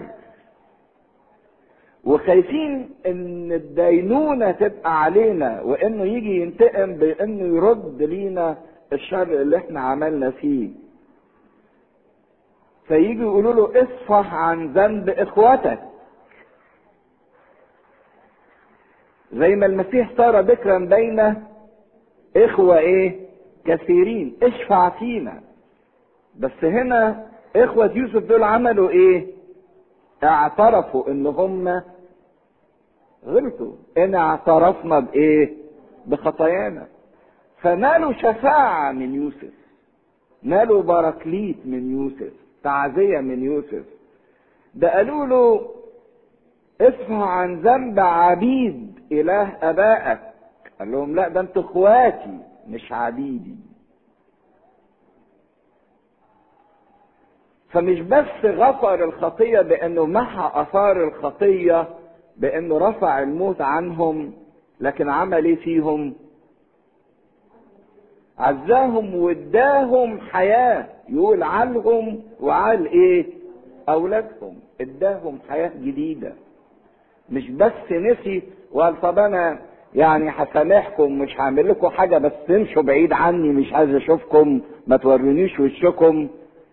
وخايفين 2.06 2.90
إن 3.06 3.52
الدينونة 3.52 4.50
تبقى 4.50 5.02
علينا 5.02 5.62
وإنه 5.62 6.04
يجي 6.04 6.40
ينتقم 6.40 6.92
بإنه 6.92 7.56
يرد 7.56 8.02
لينا 8.02 8.56
الشر 8.92 9.22
اللي 9.42 9.56
إحنا 9.56 9.80
عملنا 9.80 10.30
فيه. 10.30 10.70
فيجي 12.88 13.22
يقولوا 13.22 13.52
له 13.54 13.82
اصفح 13.82 14.34
عن 14.34 14.72
ذنب 14.72 15.08
اخوتك 15.08 15.78
زي 19.32 19.54
ما 19.56 19.66
المسيح 19.66 20.10
صار 20.16 20.40
ذكرا 20.40 20.78
بين 20.78 21.34
إخوة 22.36 22.78
إيه؟ 22.78 23.20
كثيرين. 23.64 24.36
اشفع 24.42 24.88
فينا. 24.88 25.40
بس 26.38 26.64
هنا 26.64 27.26
إخوة 27.56 27.90
يوسف 27.94 28.16
دول 28.28 28.42
عملوا 28.42 28.90
إيه؟ 28.90 29.26
اعترفوا 30.24 31.08
ان 31.10 31.26
هم 31.26 31.82
غلطوا. 33.26 33.72
إن 33.98 34.14
اعترفنا 34.14 35.00
بإيه؟ 35.00 35.54
بخطايانا. 36.06 36.86
فنالوا 37.60 38.12
شفاعة 38.12 38.92
من 38.92 39.14
يوسف؟ 39.14 39.54
نالوا 40.42 40.82
باراكليت 40.82 41.66
من 41.66 41.92
يوسف؟ 41.92 42.32
تعزية 42.62 43.18
من 43.20 43.42
يوسف؟ 43.44 43.84
ده 44.74 44.94
قالوا 44.94 45.26
له 45.26 45.70
اصفح 46.80 47.10
عن 47.10 47.60
ذنب 47.60 48.00
عبيد 48.00 49.00
إله 49.12 49.56
أبائك. 49.70 50.20
قال 50.78 50.92
لهم 50.92 51.14
لا 51.14 51.28
ده 51.28 51.40
أنتوا 51.40 51.62
اخواتي 51.62 52.38
مش 52.68 52.92
عبيدي. 52.92 53.56
فمش 57.70 58.00
بس 58.00 58.44
غفر 58.44 59.04
الخطية 59.04 59.60
بأنه 59.60 60.06
محى 60.06 60.60
آثار 60.62 61.04
الخطية 61.04 61.88
بانه 62.36 62.78
رفع 62.78 63.22
الموت 63.22 63.60
عنهم 63.60 64.32
لكن 64.80 65.08
عمل 65.10 65.44
إيه 65.44 65.56
فيهم. 65.56 66.14
عزاهم 68.38 69.14
واداهم 69.14 70.20
حياة 70.20 70.86
يقول 71.08 71.42
عنهم 71.42 72.22
وعال 72.40 72.86
إيه؟ 72.86 73.26
أولادهم. 73.88 74.56
اداهم 74.80 75.38
حياة 75.48 75.70
جديدة. 75.82 76.32
مش 77.30 77.50
بس 77.50 77.72
نسي 77.92 78.42
وقال 78.72 79.00
طب 79.00 79.18
أنا 79.18 79.58
يعني 79.94 80.30
هسامحكم 80.30 81.18
مش 81.18 81.40
هعمل 81.40 81.68
لكم 81.68 81.88
حاجة 81.88 82.18
بس 82.18 82.32
تمشوا 82.48 82.82
بعيد 82.82 83.12
عني 83.12 83.48
مش 83.48 83.72
عايز 83.72 83.94
أشوفكم 83.94 84.60
ما 84.86 84.96
تورونيش 84.96 85.60
وشكم. 85.60 86.28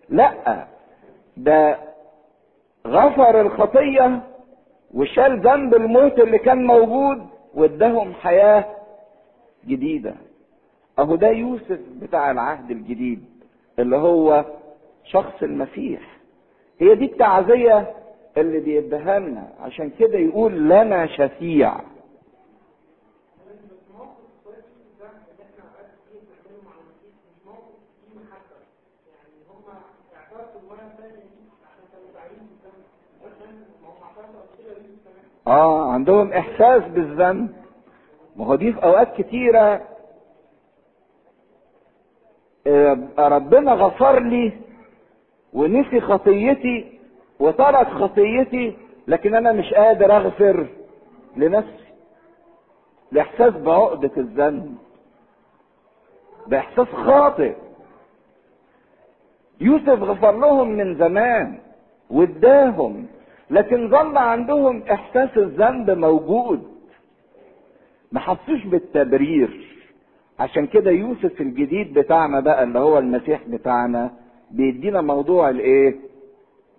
لأ 0.09 0.65
ده 1.37 1.77
غفر 2.87 3.41
الخطية 3.41 4.21
وشال 4.93 5.39
ذنب 5.41 5.75
الموت 5.75 6.19
اللي 6.19 6.37
كان 6.37 6.65
موجود 6.65 7.25
واداهم 7.53 8.13
حياة 8.13 8.65
جديدة. 9.67 10.13
أهو 10.99 11.15
ده 11.15 11.27
يوسف 11.29 11.79
بتاع 12.01 12.31
العهد 12.31 12.71
الجديد 12.71 13.25
اللي 13.79 13.95
هو 13.97 14.45
شخص 15.03 15.43
المسيح. 15.43 16.01
هي 16.79 16.95
دي 16.95 17.05
التعزية 17.05 17.93
اللي 18.37 18.59
بيديها 18.59 19.19
لنا. 19.19 19.47
عشان 19.61 19.89
كده 19.99 20.17
يقول 20.19 20.53
لنا 20.69 21.05
شفيع. 21.07 21.73
آه 35.47 35.91
عندهم 35.91 36.33
إحساس 36.33 36.83
بالذنب. 36.83 37.49
ما 38.35 38.45
هو 38.45 38.55
دي 38.55 38.73
في 38.73 38.83
أوقات 38.83 39.21
كتيرة 39.21 39.81
آه 42.67 42.97
ربنا 43.17 43.73
غفر 43.73 44.19
لي 44.19 44.53
ونسي 45.53 46.01
خطيتي 46.01 46.99
وترك 47.39 47.87
خطيتي 47.87 48.77
لكن 49.07 49.35
أنا 49.35 49.51
مش 49.51 49.73
قادر 49.73 50.17
أغفر 50.17 50.67
لنفسي. 51.35 51.91
الإحساس 53.11 53.53
بعقدة 53.53 54.11
الذنب 54.17 54.77
ده 56.47 56.57
احساس 56.59 56.87
خاطئ. 56.87 57.55
يوسف 59.61 59.89
غفر 60.01 60.31
لهم 60.31 60.69
من 60.69 60.95
زمان 60.97 61.59
واداهم 62.09 63.07
لكن 63.51 63.89
ظل 63.89 64.17
عندهم 64.17 64.83
إحساس 64.91 65.29
الذنب 65.37 65.91
موجود. 65.91 66.63
ما 68.11 68.19
حسوش 68.19 68.65
بالتبرير. 68.65 69.67
عشان 70.39 70.67
كده 70.67 70.91
يوسف 70.91 71.41
الجديد 71.41 71.93
بتاعنا 71.93 72.39
بقى 72.39 72.63
اللي 72.63 72.79
هو 72.79 72.99
المسيح 72.99 73.41
بتاعنا 73.47 74.11
بيدينا 74.51 75.01
موضوع 75.01 75.49
الإيه؟ 75.49 75.95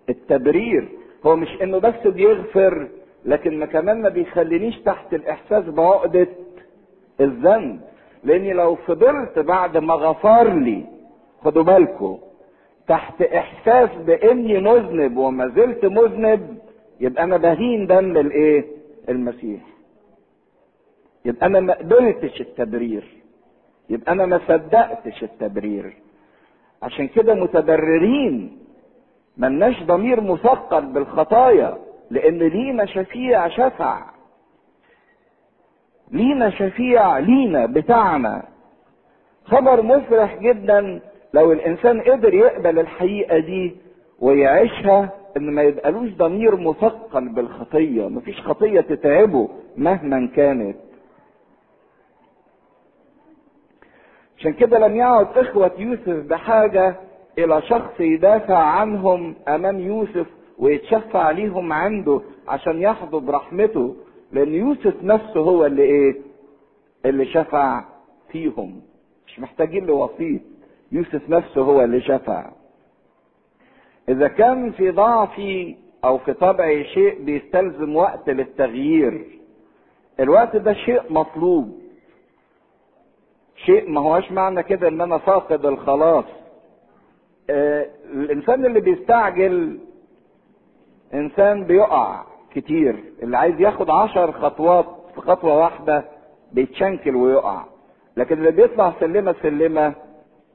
التبرير. 0.09 0.87
هو 1.25 1.35
مش 1.35 1.61
إنه 1.61 1.77
بس 1.77 2.07
بيغفر 2.07 2.87
لكن 3.25 3.59
ما 3.59 3.65
كمان 3.65 4.01
ما 4.01 4.09
بيخلينيش 4.09 4.79
تحت 4.79 5.13
الإحساس 5.13 5.63
بعقدة 5.63 6.27
الذنب. 7.21 7.81
لأني 8.23 8.53
لو 8.53 8.75
فضلت 8.75 9.39
بعد 9.39 9.77
ما 9.77 9.93
غفر 9.93 10.53
لي 10.53 10.85
خدوا 11.43 11.63
بالكم 11.63 12.17
تحت 12.87 13.21
إحساس 13.21 13.89
بإني 14.05 14.59
مذنب 14.59 15.17
وما 15.17 15.47
زلت 15.47 15.85
مذنب 15.85 16.57
يبقى 17.03 17.23
أنا 17.23 17.37
بهين 17.37 17.87
دم 17.87 18.17
الايه؟ 18.17 18.65
المسيح. 19.09 19.61
يبقى 21.25 21.45
أنا 21.45 21.59
ما 21.59 21.73
قبلتش 21.73 22.41
التبرير. 22.41 23.03
يبقى 23.89 24.11
أنا 24.11 24.25
ما 24.25 24.39
صدقتش 24.47 25.23
التبرير. 25.23 25.93
عشان 26.83 27.07
كده 27.07 27.33
متبررين. 27.33 28.57
ملناش 29.37 29.83
ضمير 29.83 30.21
مثقل 30.21 30.85
بالخطايا 30.85 31.77
لأن 32.11 32.37
لينا 32.39 32.85
شفيع 32.85 33.47
شفع. 33.47 34.05
لينا 36.11 36.49
شفيع 36.49 37.17
لينا 37.17 37.65
بتاعنا. 37.65 38.43
خبر 39.45 39.81
مفرح 39.81 40.35
جدا 40.39 41.01
لو 41.33 41.51
الإنسان 41.51 42.01
قدر 42.01 42.33
يقبل 42.33 42.79
الحقيقة 42.79 43.39
دي 43.39 43.75
ويعيشها 44.19 45.09
إن 45.37 45.51
ما 45.51 45.61
يبقالوش 45.61 46.09
ضمير 46.09 46.55
مثقل 46.55 47.29
بالخطية 47.29 48.07
مفيش 48.09 48.41
خطية 48.41 48.81
تتعبه 48.81 49.49
مهما 49.77 50.27
كانت. 50.35 50.77
عشان 54.37 54.53
كده 54.53 54.79
لم 54.87 54.95
يعد 54.95 55.37
إخوة 55.37 55.71
يوسف 55.77 56.09
بحاجة 56.25 56.95
إلى 57.37 57.61
شخص 57.61 57.99
يدافع 57.99 58.57
عنهم 58.57 59.35
أمام 59.47 59.79
يوسف 59.79 60.27
ويتشفع 60.59 61.31
ليهم 61.31 61.73
عنده 61.73 62.21
عشان 62.47 62.81
يحظوا 62.81 63.19
برحمته 63.19 63.95
لأن 64.31 64.53
يوسف 64.53 65.03
نفسه 65.03 65.39
هو 65.39 65.65
اللي 65.65 65.83
إيه؟ 65.83 66.21
اللي 67.05 67.25
شفع 67.25 67.85
فيهم. 68.31 68.81
مش 69.27 69.39
محتاجين 69.39 69.85
لوسيط 69.85 70.41
يوسف 70.91 71.29
نفسه 71.29 71.61
هو 71.61 71.81
اللي 71.83 72.01
شفع. 72.01 72.51
إذا 74.09 74.27
كان 74.27 74.71
في 74.71 74.91
ضعفي 74.91 75.75
أو 76.05 76.17
في 76.17 76.33
طبعي 76.33 76.83
شيء 76.83 77.23
بيستلزم 77.23 77.95
وقت 77.95 78.29
للتغيير. 78.29 79.25
الوقت 80.19 80.55
ده 80.55 80.73
شيء 80.73 81.01
مطلوب. 81.09 81.79
شيء 83.55 83.89
ما 83.89 84.01
هوش 84.01 84.31
معنى 84.31 84.63
كده 84.63 84.87
إن 84.87 85.01
أنا 85.01 85.17
فاقد 85.17 85.65
الخلاص. 85.65 86.25
آه 87.49 87.87
الإنسان 88.13 88.65
اللي 88.65 88.79
بيستعجل 88.79 89.79
إنسان 91.13 91.63
بيقع 91.63 92.23
كتير. 92.55 93.03
اللي 93.23 93.37
عايز 93.37 93.61
ياخد 93.61 93.89
عشر 93.89 94.31
خطوات 94.31 94.85
في 95.15 95.21
خطوة 95.21 95.57
واحدة 95.57 96.05
بيتشنكل 96.51 97.15
ويقع. 97.15 97.65
لكن 98.17 98.37
اللي 98.37 98.51
بيطلع 98.51 98.93
سلمة 98.99 99.35
سلمة 99.43 99.93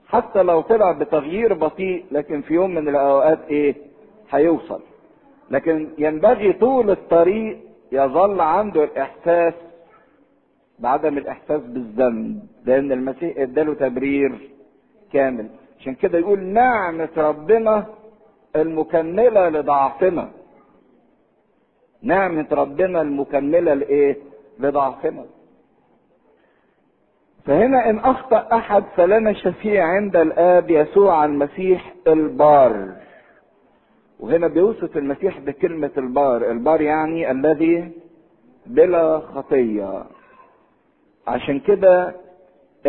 حتى 0.09 0.43
لو 0.43 0.61
طلع 0.61 0.93
بتغيير 0.93 1.55
بطيء 1.55 2.05
لكن 2.13 2.41
في 2.43 2.55
يوم 2.55 2.71
من 2.75 2.89
الأوقات 2.89 3.39
إيه؟ 3.51 3.75
هيوصل. 4.31 4.81
لكن 5.51 5.89
ينبغي 5.99 6.53
طول 6.53 6.91
الطريق 6.91 7.59
يظل 7.93 8.41
عنده 8.41 8.85
الإحساس 8.85 9.55
بعدم 10.79 11.19
الإحساس 11.19 11.61
بالذنب 11.63 12.41
لأن 12.65 12.93
المسيح 12.93 13.39
إداله 13.39 13.75
تبرير 13.75 14.51
كامل. 15.13 15.49
عشان 15.81 15.95
كده 15.95 16.19
يقول 16.19 16.41
نعمة 16.41 17.09
ربنا 17.17 17.87
المكملة 18.57 19.49
لضعفنا. 19.49 20.31
نعمة 22.03 22.47
ربنا 22.53 23.03
المكملة 23.03 23.75
لإيه؟ 23.75 24.17
لضعفنا. 24.59 25.25
فهنا 27.49 27.91
إن 27.91 27.99
أخطأ 27.99 28.49
أحد 28.53 28.85
فلنا 28.97 29.33
شفيع 29.33 29.85
عند 29.85 30.17
الآب 30.17 30.71
يسوع 30.71 31.25
المسيح 31.25 31.95
البار. 32.07 32.93
وهنا 34.21 34.47
بيوصف 34.47 34.97
المسيح 34.97 35.39
بكلمة 35.39 35.91
البار. 35.99 36.51
البار 36.51 36.81
يعني 36.81 37.31
الذي 37.31 37.93
بلا 38.67 39.19
خطية. 39.19 40.05
عشان 41.27 41.61
كده 41.61 42.15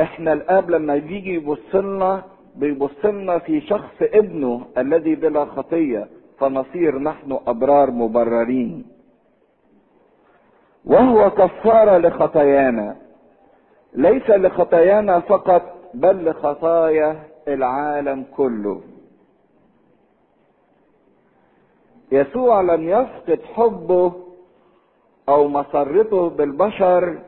إحنا 0.02 0.34
الآب 0.34 0.70
لما 0.70 0.96
بيجي 0.96 1.34
يبص 1.34 1.76
لنا 1.76 2.24
بيبص 2.56 3.06
لنا 3.06 3.40
في 3.40 3.62
شخص 3.62 3.96
ابنه 4.02 4.66
الذي 4.78 5.16
بلا 5.16 5.46
خطية. 5.46 6.08
فنصير 6.40 7.00
نحن 7.00 7.40
أبرار 7.48 7.92
مبررين. 7.92 8.86
وهو 10.86 11.30
كفارة 11.30 11.98
لخطايانا. 11.98 13.09
ليس 13.94 14.30
لخطايانا 14.30 15.20
فقط 15.20 15.76
بل 15.94 16.30
لخطايا 16.30 17.24
العالم 17.48 18.26
كله. 18.38 18.82
يسوع 22.12 22.62
لم 22.62 22.90
يفقد 22.90 23.40
حبه 23.54 24.14
أو 25.30 25.48
مسرته 25.48 26.30
بالبشر 26.30 27.20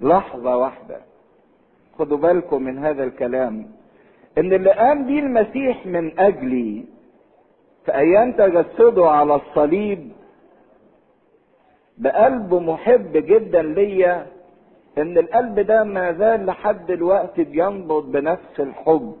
لحظة 0.00 0.56
واحدة. 0.56 1.00
خدوا 1.98 2.18
بالكم 2.18 2.62
من 2.62 2.78
هذا 2.78 3.04
الكلام 3.04 3.70
إن 4.38 4.52
اللي 4.52 4.70
قام 4.72 5.06
بيه 5.06 5.20
المسيح 5.20 5.86
من 5.86 6.20
أجلي 6.20 6.84
في 7.84 7.94
أيام 7.94 8.32
تجسده 8.32 9.10
على 9.10 9.34
الصليب 9.34 10.12
بقلب 11.98 12.54
محب 12.54 13.12
جدا 13.12 13.62
ليا 13.62 14.26
إن 14.98 15.18
القلب 15.18 15.60
ده 15.60 15.84
ما 15.84 16.12
زال 16.12 16.46
لحد 16.46 16.86
دلوقتي 16.86 17.44
بينبض 17.44 18.12
بنفس 18.12 18.60
الحب. 18.60 19.16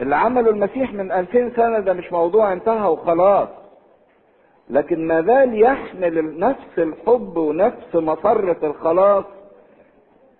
اللي 0.00 0.16
عمله 0.16 0.50
المسيح 0.50 0.92
من 0.94 1.12
ألفين 1.12 1.50
سنة 1.50 1.78
ده 1.78 1.92
مش 1.92 2.12
موضوع 2.12 2.52
انتهى 2.52 2.88
وخلاص 2.88 3.48
لكن 4.70 5.06
ما 5.06 5.22
زال 5.22 5.62
يحمل 5.62 6.38
نفس 6.38 6.78
الحب 6.78 7.36
ونفس 7.36 7.94
مسرة 7.94 8.66
الخلاص 8.66 9.24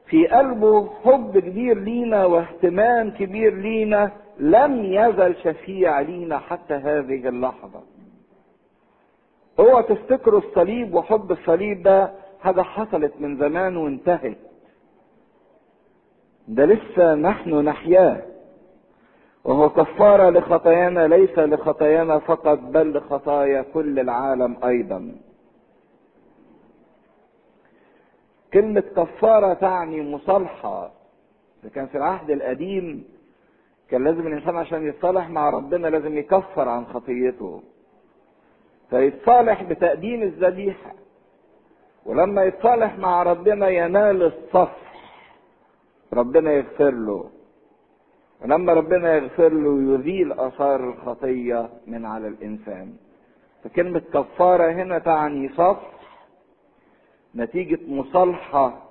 في 0.07 0.27
قلبه 0.27 0.89
حب 1.05 1.39
كبير 1.39 1.79
لينا 1.79 2.25
واهتمام 2.25 3.11
كبير 3.11 3.55
لينا 3.55 4.11
لم 4.39 4.85
يزل 4.85 5.35
شفيع 5.45 6.01
لينا 6.01 6.39
حتى 6.39 6.75
هذه 6.75 7.29
اللحظة. 7.29 7.81
هو 9.61 9.81
تفتكروا 9.81 10.41
الصليب 10.41 10.95
وحب 10.95 11.33
الصليب 11.33 11.83
ده؟ 11.83 12.13
حاجة 12.41 12.63
حصلت 12.63 13.13
من 13.21 13.37
زمان 13.37 13.77
وانتهت. 13.77 14.37
ده 16.49 16.65
لسه 16.65 17.15
نحن 17.15 17.51
نحياه. 17.55 18.23
وهو 19.45 19.71
كفارة 19.71 20.31
لخطايانا 20.31 21.07
ليس 21.09 21.39
لخطايانا 21.39 22.19
فقط 22.19 22.59
بل 22.59 22.97
لخطايا 22.97 23.63
كل 23.63 23.99
العالم 23.99 24.57
أيضا. 24.65 25.15
كلمة 28.53 28.81
كفارة 28.81 29.55
تعني 29.55 30.03
مصالحة. 30.15 30.91
كان 31.75 31.87
في 31.87 31.99
العهد 31.99 32.31
القديم 32.31 33.05
كان 33.91 34.05
لازم 34.05 34.27
الإنسان 34.27 34.57
عشان 34.57 34.87
يتصالح 34.89 35.29
مع 35.29 35.51
ربنا 35.51 35.89
لازم 35.89 36.19
يكفر 36.19 36.69
عن 36.69 36.87
خطيته. 36.87 37.63
فيتصالح 38.91 39.63
بتقديم 39.63 40.23
الذبيحة. 40.23 40.93
ولما 42.07 42.45
يتصالح 42.45 42.99
مع 42.99 43.23
ربنا 43.23 43.69
ينال 43.69 44.23
الصفح. 44.23 44.87
ربنا 46.13 46.53
يغفر 46.53 46.91
له. 46.91 47.31
ولما 48.43 48.73
ربنا 48.73 49.15
يغفر 49.15 49.49
له 49.49 49.95
يزيل 49.95 50.33
آثار 50.33 50.91
الخطية 50.91 51.69
من 51.87 52.07
على 52.07 52.29
الإنسان. 52.29 52.93
فكلمة 53.65 54.03
كفارة 54.15 54.73
هنا 54.73 54.99
تعني 54.99 55.49
صفح. 55.49 55.93
نتيجة 57.35 57.79
مصالحة 57.89 58.83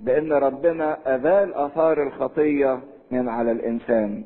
بأن 0.00 0.32
ربنا 0.32 0.98
ازال 1.16 1.54
آثار 1.54 2.02
الخطية 2.02 2.80
من 3.10 3.28
على 3.28 3.52
الإنسان. 3.52 4.24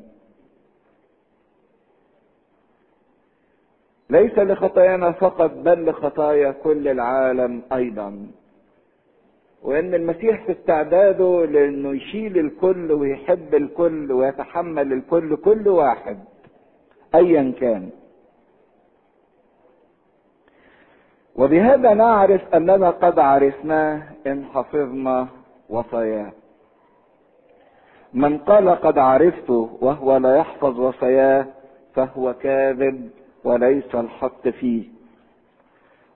ليس 4.09 4.39
لخطايانا 4.39 5.11
فقط 5.11 5.51
بل 5.51 5.89
لخطايا 5.89 6.51
كل 6.51 6.87
العالم 6.87 7.61
أيضا. 7.73 8.27
وإن 9.63 9.93
المسيح 9.93 10.45
في 10.45 10.51
استعداده 10.51 11.45
لأنه 11.45 11.95
يشيل 11.95 12.37
الكل 12.37 12.91
ويحب 12.91 13.55
الكل 13.55 14.11
ويتحمل 14.11 14.93
الكل 14.93 15.35
كل 15.35 15.67
واحد 15.67 16.19
ايا 17.15 17.53
كان. 17.59 17.89
وبهذا 21.35 21.93
نعرف 21.93 22.41
أننا 22.53 22.89
قد 22.89 23.19
عرفناه 23.19 24.03
إن 24.27 24.45
حفظنا 24.45 25.27
وصاياه. 25.69 26.31
من 28.13 28.37
قال 28.37 28.69
قد 28.69 28.97
عرفته 28.97 29.77
وهو 29.81 30.17
لا 30.17 30.35
يحفظ 30.37 30.79
وصاياه 30.79 31.45
فهو 31.93 32.33
كاذب. 32.33 33.09
وليس 33.45 33.95
الحق 33.95 34.49
فيه. 34.49 34.83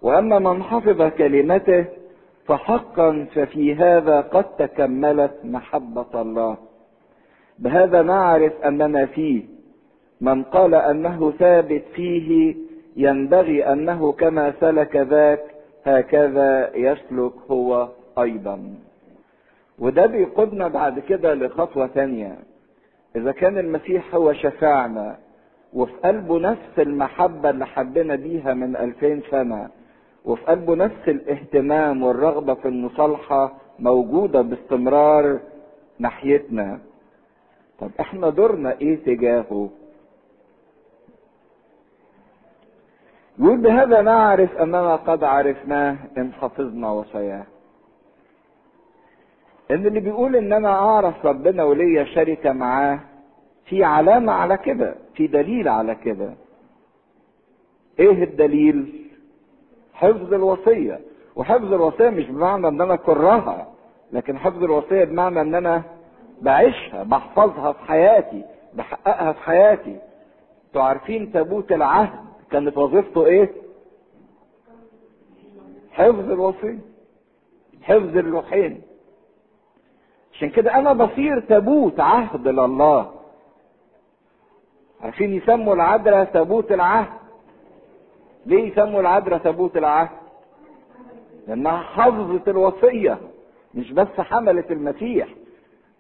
وأما 0.02 0.40
من 0.40 0.64
حفظ 0.64 1.02
كلمته 1.02 1.86
فحقا 2.48 3.28
ففي 3.36 3.76
هذا 3.76 4.22
قد 4.22 4.44
تكملت 4.44 5.36
محبة 5.44 6.22
الله. 6.22 6.58
بهذا 7.60 8.02
نعرف 8.02 8.54
أننا 8.66 9.06
فيه 9.06 9.44
من 10.22 10.44
قال 10.44 10.76
أنه 10.76 11.32
ثابت 11.32 11.84
فيه 11.96 12.56
ينبغي 12.96 13.66
أنه 13.74 14.12
كما 14.12 14.54
سلك 14.60 14.96
ذاك 14.96 15.44
هكذا 15.86 16.76
يسلك 16.76 17.34
هو 17.52 17.90
أيضا. 18.20 18.74
وده 19.80 20.06
بيقودنا 20.06 20.68
بعد 20.68 21.00
كده 21.00 21.34
لخطوة 21.34 21.88
ثانية. 21.88 22.36
إذا 23.16 23.32
كان 23.32 23.58
المسيح 23.58 24.16
هو 24.16 24.34
شفاعنا 24.34 25.18
وفي 25.74 25.94
قلبه 25.94 26.40
نفس 26.40 26.80
المحبة 26.80 27.50
اللي 27.50 27.66
حبنا 27.66 28.16
بيها 28.16 28.54
من 28.54 28.76
ألفين 28.76 29.22
سنة. 29.32 29.70
وفي 30.26 30.44
قلبه 30.46 30.76
نفس 30.76 31.08
الاهتمام 31.10 32.04
والرغبة 32.04 32.54
في 32.54 32.68
المصالحة 32.68 33.54
موجودة 33.80 34.42
باستمرار 34.42 35.40
ناحيتنا. 36.00 36.80
طب 37.80 37.90
إحنا 38.00 38.30
دورنا 38.30 38.72
إيه 38.82 39.04
تجاهه؟ 39.04 39.70
يقول 43.40 43.58
بهذا 43.58 44.02
نعرف 44.02 44.58
أننا 44.58 44.96
قد 44.96 45.24
عرفناه 45.24 45.98
إن 46.18 46.34
حفظنا 46.34 46.90
وصاياه. 46.92 47.44
إن 49.72 49.86
اللي 49.88 50.00
بيقول 50.00 50.36
ان 50.36 50.54
أنا 50.54 50.70
أعرف 50.70 51.26
ربنا 51.26 51.64
وليا 51.64 52.04
شركة 52.04 52.52
معاه 52.52 53.00
في 53.70 53.84
علامة 53.84 54.32
على 54.32 54.58
كده 54.58 54.96
في 55.14 55.28
دليل 55.28 55.68
على 55.68 55.96
كده. 55.96 56.34
إيه 58.00 58.24
الدليل؟ 58.24 59.06
حفظ 59.94 60.34
الوصية. 60.34 61.00
وحفظ 61.36 61.74
الوصية 61.74 62.10
مش 62.10 62.26
بمعنى 62.26 62.68
إن 62.68 62.82
أنا 62.82 62.96
كرهها 62.96 63.68
لكن 64.12 64.38
حفظ 64.38 64.64
الوصية 64.64 65.04
بمعنى 65.04 65.42
إن 65.42 65.56
أنا 65.56 65.84
بعيشها 66.42 67.04
بحفظها 67.04 67.72
في 67.72 67.80
حياتي 67.80 68.44
بحققها 68.74 69.32
في 69.34 69.40
حياتي. 69.40 69.98
أنتوا 70.68 70.82
عارفين 70.82 71.32
تابوت 71.32 71.72
العهد 71.72 72.20
كانت 72.52 72.78
وظيفته 72.78 73.26
إيه؟ 73.26 73.50
حفظ 75.92 76.32
الوصية 76.32 76.80
حفظ 77.82 78.18
اللوحين 78.18 78.82
عشان 80.34 80.50
كده 80.50 80.76
أنا 80.76 80.94
بصير 80.94 81.40
تابوت 81.40 82.00
عهد 82.00 82.48
لله. 82.48 83.19
عارفين 85.04 85.34
يسموا 85.34 85.74
العذراء 85.76 86.24
تابوت 86.24 86.72
العهد؟ 86.72 87.10
ليه 88.46 88.72
يسموا 88.72 89.02
العذراء 89.02 89.40
تابوت 89.40 89.78
العهد؟ 89.78 90.10
لأنها 91.48 91.78
حفظت 91.78 92.48
الوصية 92.48 93.18
مش 93.74 93.92
بس 93.92 94.08
حملت 94.20 94.72
المسيح. 94.72 95.28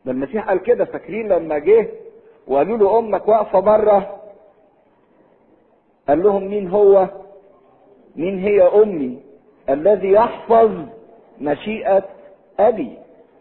ده 0.06 0.12
المسيح 0.12 0.48
قال 0.50 0.58
كده 0.64 0.86
فاكرين 0.86 1.28
لما 1.28 1.58
جه 1.58 1.88
وقالوا 2.48 2.78
له 2.78 3.00
أمك 3.00 3.28
واقفة 3.28 3.60
بره؟ 3.60 4.16
قال 6.08 6.24
لهم 6.24 6.48
مين 6.48 6.68
هو؟ 6.70 7.08
مين 8.16 8.40
هي 8.40 8.62
أمي؟ 8.62 9.20
الذي 9.70 10.12
يحفظ 10.12 10.72
مشيئة 11.42 12.04
أبي. 12.60 12.98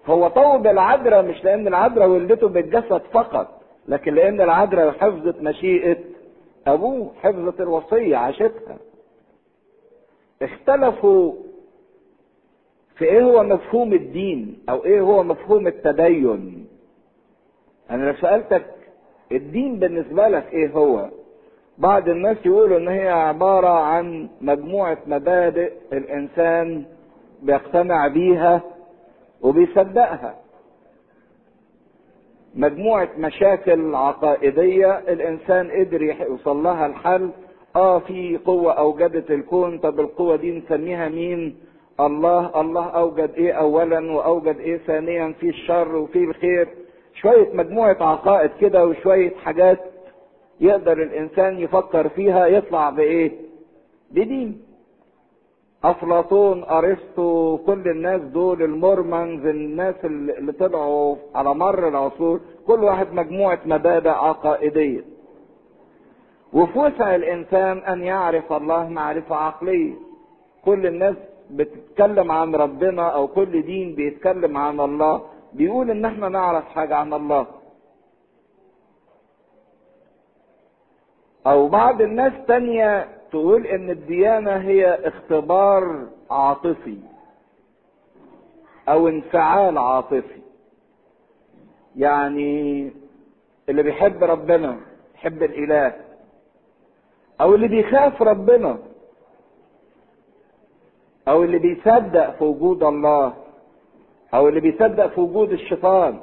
هو 0.07 0.29
طوب 0.29 0.67
العذراء 0.67 1.23
مش 1.23 1.45
لأن 1.45 1.67
العذراء 1.67 2.09
ولدته 2.09 2.49
بالجسد 2.49 3.03
فقط. 3.13 3.58
لكن 3.89 4.15
لأن 4.15 4.41
العذراء 4.41 4.91
حفظت 4.91 5.43
مشيئة 5.43 5.97
أبوه 6.67 7.11
حفظت 7.23 7.61
الوصية 7.61 8.17
عاشتها. 8.17 8.77
اختلفوا 10.43 11.33
في 12.97 13.05
إيه 13.05 13.23
هو 13.23 13.43
مفهوم 13.43 13.93
الدين 13.93 14.59
أو 14.69 14.85
إيه 14.85 15.01
هو 15.01 15.23
مفهوم 15.23 15.67
التدين. 15.67 16.67
أنا 17.91 18.11
لو 18.11 18.17
سألتك 18.17 18.67
الدين 19.33 19.79
بالنسبة 19.79 20.29
لك 20.29 20.53
إيه 20.53 20.71
هو؟ 20.71 21.09
بعض 21.79 22.09
الناس 22.09 22.37
يقولوا 22.47 22.79
إن 22.79 22.89
هي 22.89 23.09
عبارة 23.09 23.69
عن 23.69 24.29
مجموعة 24.41 24.99
مبادئ 25.07 25.73
الإنسان 25.93 26.85
بيقتنع 27.43 28.09
بيها 28.09 28.61
وبيصدقها. 29.43 30.35
مجموعة 32.55 33.09
مشاكل 33.19 33.95
عقائدية 33.95 34.99
الإنسان 34.99 35.71
قدر 35.71 36.03
يوصل 36.03 36.63
لها 36.63 36.87
الحل. 36.87 37.31
آه 37.77 37.99
في 37.99 38.37
قوة 38.45 38.73
أوجدت 38.73 39.31
الكون. 39.31 39.79
طب 39.79 40.01
القوة 40.01 40.37
دي 40.37 40.59
نسميها 40.59 41.09
مين؟ 41.09 41.57
الله. 42.01 42.61
الله 42.61 42.85
أوجد 42.87 43.31
إيه 43.37 43.53
اولا 43.53 44.13
وأوجد 44.13 44.59
إيه 44.59 44.77
ثانيا؟ 44.79 45.35
في 45.41 45.49
الشر 45.49 45.97
وفي 45.97 46.25
الخير. 46.25 46.69
شوية 47.15 47.49
مجموعة 47.53 47.97
عقائد 48.01 48.51
كده 48.61 48.87
وشوية 48.87 49.35
حاجات 49.45 49.79
يقدر 50.61 51.03
الإنسان 51.03 51.59
يفكر 51.59 52.09
فيها 52.09 52.47
يطلع 52.47 52.91
بإيه؟ 52.91 53.33
بدين. 54.11 54.68
أفلاطون 55.85 56.65
أرسطو 56.65 57.59
كل 57.67 57.89
الناس 57.89 58.21
دول 58.21 58.63
المورمنز 58.63 59.47
الناس 59.47 59.95
اللي 60.05 60.53
طلعوا 60.53 61.17
على 61.35 61.55
مر 61.55 61.89
العصور 61.89 62.41
كل 62.67 62.85
واحد 62.85 63.13
مجموعة 63.13 63.59
مبادئ 63.67 64.09
عقائدية. 64.09 65.05
وفي 66.53 66.79
وسع 66.79 67.15
الإنسان 67.15 67.79
أن 67.79 68.03
يعرف 68.03 68.53
الله 68.53 68.89
معرفة 68.89 69.37
عقلية. 69.37 69.95
كل 70.65 70.87
الناس 70.87 71.17
بتتكلم 71.51 72.33
عن 72.33 72.55
ربنا 72.55 73.09
أو 73.09 73.27
كل 73.29 73.63
دين 73.63 73.95
بيتكلم 73.95 74.57
عن 74.57 74.81
الله 74.81 75.23
بيقول 75.53 75.91
إن 75.91 76.05
إحنا 76.05 76.29
نعرف 76.29 76.65
حاجة 76.69 76.97
عن 76.97 77.13
الله. 77.15 77.47
أو 81.47 81.69
بعض 81.69 82.01
الناس 82.01 82.33
تانية 82.49 83.18
تقول 83.31 83.67
إن 83.67 83.91
الديانة 83.91 84.57
هي 84.57 85.09
اختبار 85.09 86.07
عاطفي 86.31 86.99
أو 88.89 89.09
انفعال 89.09 89.79
عاطفي. 89.79 90.41
يعني 91.97 92.93
اللي 93.69 93.83
بيحب 93.83 94.25
ربنا 94.25 94.81
يحب 95.15 95.43
الإله. 95.43 95.95
أو 97.41 97.55
اللي 97.55 97.69
بيخاف 97.69 98.23
ربنا. 98.23 98.79
أو 101.29 101.43
اللي 101.43 101.59
بيصدق 101.59 102.39
في 102.39 102.45
وجود 102.45 102.83
الله. 102.83 103.35
أو 104.35 104.49
اللي 104.49 104.61
بيصدق 104.61 105.07
في 105.07 105.21
وجود 105.21 105.53
الشيطان. 105.53 106.21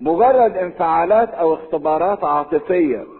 مجرد 0.00 0.56
انفعالات 0.56 1.28
أو 1.28 1.54
اختبارات 1.54 2.24
عاطفية. 2.24 3.17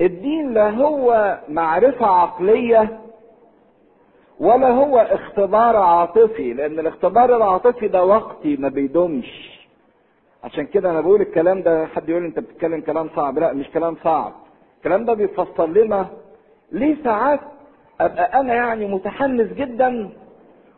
الدين 0.00 0.52
لا 0.54 0.70
هو 0.70 1.38
معرفة 1.48 2.06
عقلية 2.06 3.00
ولا 4.40 4.68
هو 4.70 4.98
اختبار 4.98 5.76
عاطفي 5.76 6.52
لأن 6.52 6.78
الاختبار 6.78 7.36
العاطفي 7.36 7.88
ده 7.88 8.04
وقتي 8.04 8.56
ما 8.56 8.68
بيدومش. 8.68 9.60
عشان 10.44 10.66
كده 10.66 10.90
أنا 10.90 11.00
بقول 11.00 11.20
الكلام 11.20 11.62
ده 11.62 11.86
حد 11.86 12.08
يقول 12.08 12.24
أنت 12.24 12.38
بتتكلم 12.38 12.80
كلام 12.80 13.08
صعب؟ 13.16 13.38
لا 13.38 13.52
مش 13.52 13.70
كلام 13.70 13.96
صعب. 14.04 14.32
الكلام 14.78 15.04
ده 15.04 15.14
بيفصل 15.14 15.74
لنا 15.78 16.06
ليه 16.72 16.96
ساعات 17.04 17.40
أبقى 18.00 18.40
أنا 18.40 18.54
يعني 18.54 18.86
متحمس 18.86 19.46
جدا 19.52 20.10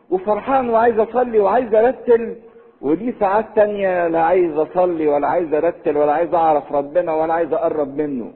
وفرحان 0.09 0.69
وعايز 0.69 0.99
أصلي 0.99 1.39
وعايز 1.39 1.73
أرتل 1.75 2.35
ودي 2.81 3.13
ساعات 3.19 3.45
تانية 3.55 4.07
لا 4.07 4.21
عايز 4.21 4.57
أصلي 4.57 5.07
ولا 5.07 5.27
عايز 5.27 5.53
أرتل 5.53 5.97
ولا 5.97 6.11
عايز 6.13 6.33
أعرف 6.33 6.71
ربنا 6.71 7.13
ولا 7.15 7.33
عايز 7.33 7.53
أقرب 7.53 7.97
منه. 7.97 8.33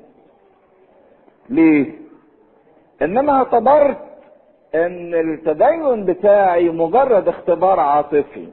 ليه؟ 1.49 1.91
إنما 3.01 3.31
اعتبرت 3.33 3.97
إن 4.75 5.13
التدين 5.15 6.05
بتاعي 6.05 6.69
مجرد 6.69 7.27
اختبار 7.27 7.79
عاطفي. 7.79 8.47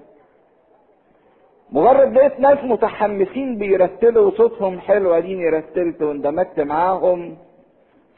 مجرد 1.72 2.12
لقيت 2.12 2.40
ناس 2.40 2.58
متحمسين 2.64 3.58
بيرتلوا 3.58 4.30
صوتهم 4.30 4.78
حلو 4.80 5.14
اديني 5.14 5.48
رتلت 5.48 6.02
واندمجت 6.02 6.60
معاهم 6.60 7.36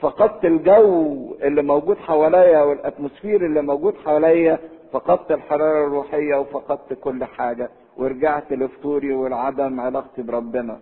فقدت 0.00 0.44
الجو 0.44 1.34
اللي 1.42 1.62
موجود 1.62 1.98
حواليا 1.98 2.62
والاتموسفير 2.62 3.46
اللي 3.46 3.62
موجود 3.62 3.94
حواليا 4.04 4.58
فقدت 4.92 5.32
الحرارة 5.32 5.86
الروحية 5.86 6.34
وفقدت 6.40 6.92
كل 6.92 7.24
حاجة 7.24 7.68
ورجعت 7.96 8.52
لفطوري 8.52 9.12
والعدم 9.14 9.80
علاقتي 9.80 10.22
بربنا. 10.22 10.78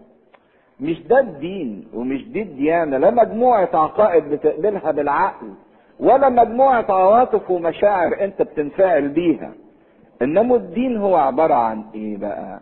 مش 0.81 1.03
ده 1.03 1.21
الدين 1.21 1.85
ومش 1.95 2.29
دي 2.29 2.43
الديانة 2.43 2.99
لا 2.99 3.11
مجموعة 3.11 3.69
عقائد 3.75 4.25
بتقبلها 4.25 4.91
بالعقل 4.91 5.47
ولا 6.01 6.29
مجموعة 6.29 6.87
عواطف 6.89 7.51
ومشاعر 7.51 8.25
انت 8.25 8.43
بتنفعل 8.43 9.09
بيها. 9.09 9.53
انما 10.23 10.57
الدين 10.57 10.97
هو 10.97 11.17
عبارة 11.17 11.55
عن 11.55 11.85
إيه 11.95 12.17
بقى؟ 12.17 12.61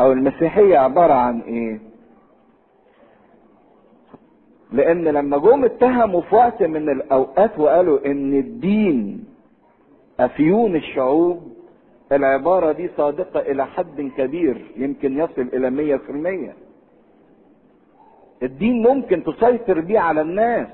أو 0.00 0.12
المسيحية 0.12 0.78
عبارة 0.78 1.12
عن 1.14 1.40
إيه؟ 1.40 1.78
لأن 4.72 5.04
لما 5.08 5.38
جم 5.38 5.64
اتهموا 5.64 6.20
في 6.20 6.34
وقت 6.34 6.62
من 6.62 6.88
الاوقات 6.88 7.58
وقالوا 7.58 8.06
ان 8.06 8.34
الدين 8.38 9.24
افيون 10.20 10.76
الشعوب 10.76 11.42
العبارة 12.12 12.72
دي 12.72 12.88
صادقة 12.96 13.40
إلى 13.40 13.66
حد 13.66 14.10
كبير 14.16 14.70
يمكن 14.76 15.18
يصل 15.18 15.42
إلى 15.52 15.70
مية 15.70 15.96
في 15.96 16.10
المية. 16.10 16.52
الدين 18.42 18.82
ممكن 18.82 19.24
تسيطر 19.24 19.80
بيه 19.80 19.98
على 19.98 20.20
الناس. 20.20 20.68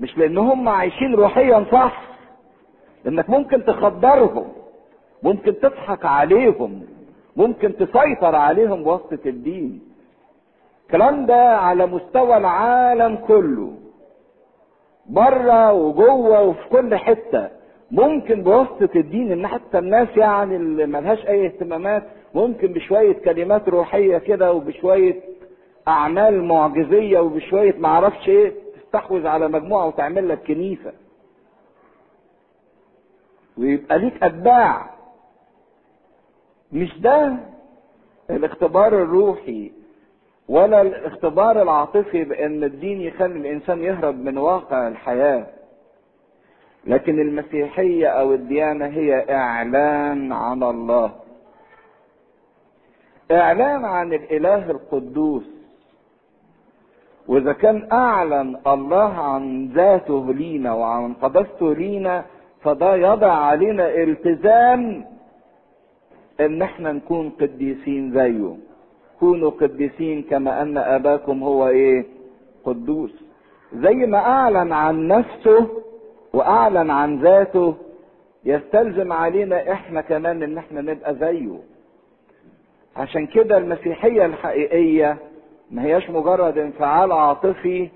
مش 0.00 0.18
لأن 0.18 0.38
هم 0.38 0.68
عايشين 0.68 1.14
روحيا 1.14 1.64
صح. 1.72 2.02
انك 3.06 3.30
ممكن 3.30 3.64
تخدرهم 3.64 4.48
ممكن 5.22 5.58
تضحك 5.60 6.04
عليهم 6.04 6.82
ممكن 7.36 7.76
تسيطر 7.76 8.34
عليهم 8.36 8.82
بواسطة 8.84 9.18
الدين. 9.26 9.80
الكلام 10.86 11.26
ده 11.26 11.56
على 11.56 11.86
مستوى 11.86 12.36
العالم 12.36 13.16
كله 13.16 13.72
بره 15.06 15.72
وجوه 15.72 16.40
وفي 16.42 16.68
كل 16.68 16.94
حتة. 16.96 17.48
ممكن 17.90 18.42
بواسطة 18.42 18.88
الدين 18.96 19.32
إن 19.32 19.46
حتى 19.46 19.78
الناس 19.78 20.08
يعني 20.16 20.56
اللي 20.56 20.86
ملهاش 20.86 21.26
أي 21.26 21.46
اهتمامات 21.46 22.02
ممكن 22.34 22.72
بشوية 22.72 23.12
كلمات 23.12 23.68
روحية 23.68 24.18
كده 24.18 24.52
وبشوية 24.52 25.20
أعمال 25.88 26.44
معجزية 26.44 27.18
وبشوية 27.20 27.74
معرفش 27.78 28.28
إيه 28.28 28.52
تستحوذ 28.76 29.26
على 29.26 29.48
مجموعة 29.48 29.86
وتعمل 29.86 30.28
لك 30.28 30.42
كنيسة. 30.46 30.92
ويبقى 33.58 33.98
ليك 33.98 34.22
أتباع. 34.22 34.90
مش 36.72 37.00
ده 37.00 37.36
الاختبار 38.30 39.02
الروحي 39.02 39.72
ولا 40.48 40.82
الاختبار 40.82 41.62
العاطفي 41.62 42.24
بأن 42.24 42.64
الدين 42.64 43.00
يخلي 43.00 43.38
الإنسان 43.38 43.82
يهرب 43.82 44.14
من 44.24 44.38
واقع 44.38 44.88
الحياة. 44.88 45.46
لكن 46.84 47.20
المسيحية 47.20 48.06
أو 48.08 48.34
الديانة 48.34 48.86
هي 48.86 49.34
إعلان 49.34 50.32
عن 50.32 50.62
الله. 50.62 51.12
إعلان 53.32 53.84
عن 53.84 54.12
الإله 54.12 54.70
القدوس. 54.70 55.57
وإذا 57.28 57.52
كان 57.52 57.88
أعلن 57.92 58.56
الله 58.66 59.12
عن 59.14 59.66
ذاته 59.74 60.32
لينا 60.32 60.72
وعن 60.74 61.14
قدسته 61.14 61.74
لينا 61.74 62.24
فده 62.60 62.94
يضع 62.96 63.32
علينا 63.32 63.94
التزام 63.94 65.04
إن 66.40 66.62
إحنا 66.62 66.92
نكون 66.92 67.30
قديسين 67.40 68.12
زيه. 68.12 68.56
كونوا 69.20 69.50
قديسين 69.50 70.22
كما 70.22 70.62
أن 70.62 70.78
أباكم 70.78 71.42
هو 71.42 71.68
إيه؟ 71.68 72.04
قدوس. 72.64 73.24
زي 73.74 73.94
ما 73.94 74.18
أعلن 74.18 74.72
عن 74.72 75.06
نفسه 75.08 75.68
وأعلن 76.32 76.90
عن 76.90 77.18
ذاته 77.22 77.74
يستلزم 78.44 79.12
علينا 79.12 79.72
إحنا 79.72 80.00
كمان 80.00 80.42
إن 80.42 80.58
إحنا 80.58 80.80
نبقى 80.80 81.14
زيه. 81.14 81.58
عشان 82.96 83.26
كده 83.26 83.58
المسيحية 83.58 84.26
الحقيقية 84.26 85.18
ما 85.70 85.82
هياش 85.84 86.10
مجرد 86.10 86.58
انفعال 86.58 87.12
عاطفي 87.12 87.88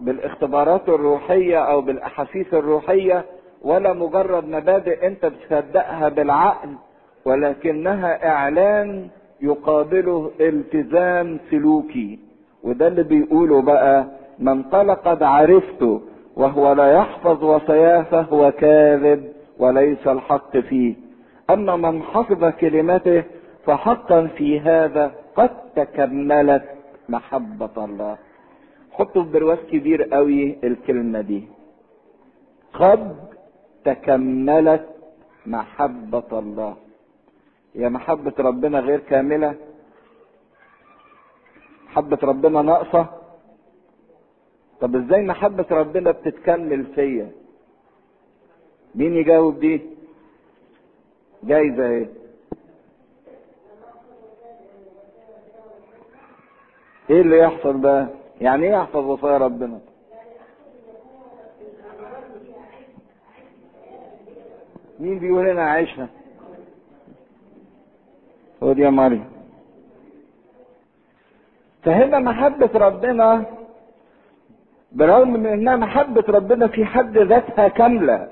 بالاختبارات 0.00 0.88
الروحية 0.88 1.58
أو 1.58 1.80
بالأحاسيس 1.80 2.54
الروحية 2.54 3.24
ولا 3.62 3.92
مجرد 3.92 4.48
مبادئ 4.48 5.06
أنت 5.06 5.26
بتصدقها 5.26 6.08
بالعقل 6.08 6.68
ولكنها 7.24 8.28
إعلان 8.28 9.08
يقابله 9.40 10.30
التزام 10.40 11.38
سلوكي. 11.50 12.18
وده 12.64 12.88
اللي 12.88 13.02
بيقوله 13.02 13.62
بقى 13.62 14.06
من 14.38 14.62
قال 14.62 14.90
قد 14.90 15.22
عرفته 15.22 16.00
وهو 16.36 16.72
لا 16.72 16.92
يحفظ 16.92 17.44
وصاياه 17.44 18.02
فهو 18.02 18.52
كاذب 18.52 19.28
وليس 19.58 20.06
الحق 20.06 20.56
فيه. 20.58 20.94
أما 21.50 21.76
من 21.76 22.02
حفظ 22.02 22.44
كلمته 22.44 23.24
فحقا 23.66 24.26
في 24.26 24.60
هذا 24.60 25.12
قد 25.36 25.50
تكملت 25.76 26.62
محبة 27.08 27.84
الله. 27.84 28.18
حطوا 28.92 29.22
في 29.24 29.30
برواز 29.30 29.58
كبير 29.58 30.02
قوي 30.02 30.58
الكلمة 30.64 31.20
دي. 31.20 31.48
قد 32.72 33.16
تكملت 33.84 34.88
محبة 35.46 36.38
الله. 36.38 36.76
يا 37.74 37.88
محبة 37.88 38.34
ربنا 38.38 38.80
غير 38.80 39.00
كاملة. 39.00 39.54
محبة 41.86 42.18
ربنا 42.22 42.62
ناقصة. 42.62 43.06
طب 44.80 44.96
إزاي 44.96 45.22
محبة 45.22 45.66
ربنا 45.70 46.10
بتتكمل 46.10 46.86
فيا؟ 46.94 47.30
مين 48.94 49.14
يجاوب 49.14 49.60
دي؟ 49.60 49.80
جايزة 51.42 51.86
إيه 51.86 52.08
إيه 57.10 57.20
اللي 57.20 57.38
يحصل 57.38 57.76
بقى؟ 57.78 58.06
يعني 58.40 58.66
إيه 58.66 58.72
يحفظ 58.72 59.04
وصايا 59.06 59.38
ربنا؟ 59.38 59.78
مين 65.00 65.18
بيقول 65.18 65.48
هنا 65.48 65.62
عايشها 65.62 66.08
خد 68.60 68.78
يا 68.78 68.90
مريم. 68.90 69.24
فهنا 71.82 72.18
محبة 72.18 72.70
ربنا 72.74 73.44
برغم 74.92 75.32
من 75.32 75.46
إنها 75.46 75.76
محبة 75.76 76.24
ربنا 76.28 76.66
في 76.66 76.84
حد 76.84 77.18
ذاتها 77.18 77.68
كاملة. 77.68 78.28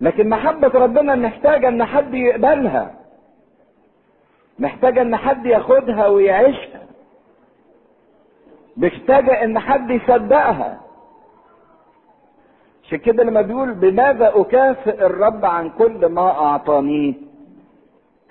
لكن 0.00 0.28
محبة 0.28 0.68
ربنا 0.68 1.14
محتاجة 1.14 1.68
إن 1.68 1.84
حد 1.84 2.14
يقبلها. 2.14 2.94
محتاجة 4.60 5.02
إن 5.02 5.16
حد 5.16 5.46
ياخدها 5.46 6.06
ويعيشها. 6.06 6.80
محتاجة 8.76 9.44
إن 9.44 9.58
حد 9.58 9.90
يصدقها. 9.90 10.80
عشان 12.84 12.98
كده 12.98 13.22
لما 13.24 13.40
بيقول 13.42 13.72
بماذا 13.74 14.32
أكافئ 14.34 15.06
الرب 15.06 15.44
عن 15.44 15.70
كل 15.70 16.06
ما 16.06 16.30
اعطانيه 16.30 17.14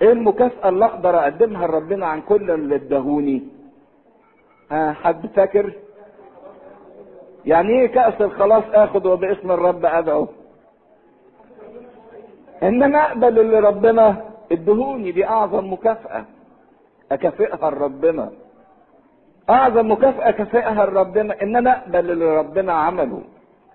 إيه 0.02 0.12
المكافأة 0.12 0.68
اللي 0.68 0.84
أقدر 0.84 1.18
أقدمها 1.18 1.66
لربنا 1.66 2.06
عن 2.06 2.20
كل 2.20 2.50
اللي 2.50 2.74
ادهوني 2.74 3.42
ها 4.70 4.92
حد 4.92 5.26
فاكر؟ 5.26 5.72
يعني 7.46 7.68
إيه 7.80 7.86
كأس 7.86 8.20
الخلاص 8.20 8.64
آخد 8.72 9.06
وباسم 9.06 9.50
الرب 9.50 9.84
أدعو؟ 9.86 10.28
ان 12.62 12.82
أنا 12.82 13.06
أقبل 13.06 13.38
اللي 13.38 13.58
ربنا 13.58 14.29
ادهوني 14.52 15.12
دي 15.12 15.26
اعظم 15.26 15.72
مكافأة. 15.72 16.24
أكافئها 17.12 17.70
لربنا 17.70 18.30
أعظم 19.50 19.90
مكافأة 19.92 20.28
أكافئها 20.28 20.86
لربنا 20.86 21.42
إن 21.42 21.56
أنا 21.56 21.78
أقبل 21.78 22.10
اللي 22.10 22.36
ربنا 22.36 22.72
عمله. 22.72 23.22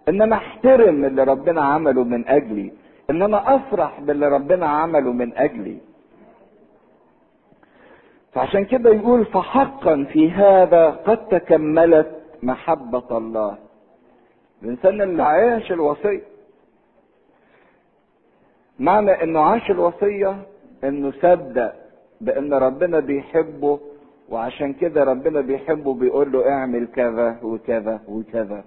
إن 0.09 0.21
أنا 0.21 0.35
أحترم 0.35 1.05
اللي 1.05 1.23
ربنا 1.23 1.61
عمله 1.61 2.03
من 2.03 2.27
أجلي. 2.27 2.73
إن 3.09 3.21
أنا 3.21 3.55
أفرح 3.55 3.99
باللي 3.99 4.27
ربنا 4.27 4.65
عمله 4.67 5.11
من 5.11 5.37
أجلي. 5.37 5.77
فعشان 8.33 8.65
كده 8.65 8.89
يقول 8.89 9.25
فحقا 9.25 10.03
في 10.13 10.31
هذا 10.31 10.89
قد 10.89 11.27
تكملت 11.27 12.21
محبة 12.43 13.17
الله. 13.17 13.57
الإنسان 14.63 15.01
اللي 15.01 15.23
عاش 15.23 15.71
الوصية. 15.71 16.21
معنى 18.79 19.23
إنه 19.23 19.39
عاش 19.39 19.71
الوصية 19.71 20.37
انه 20.85 21.11
صدق 21.21 21.73
بأن 22.21 22.53
ربنا 22.53 22.99
بيحبه 22.99 23.79
وعشان 24.29 24.73
كده 24.73 25.03
ربنا 25.03 25.41
بيحبه 25.41 25.93
بيقول 25.93 26.31
له 26.31 26.49
اعمل 26.49 26.87
كذا 26.95 27.37
وكذا 27.43 27.99
وكذا. 28.07 28.63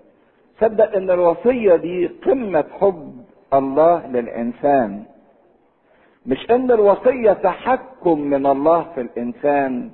صدق 0.60 0.96
إن 0.96 1.10
الوصية 1.10 1.76
دي 1.76 2.06
قمة 2.06 2.64
حب 2.80 3.12
الله 3.54 4.06
للإنسان. 4.06 5.02
مش 6.26 6.50
إن 6.50 6.70
الوصية 6.70 7.32
تحكم 7.32 8.20
من 8.20 8.46
الله 8.46 8.86
في 8.94 9.00
الإنسان 9.00 9.90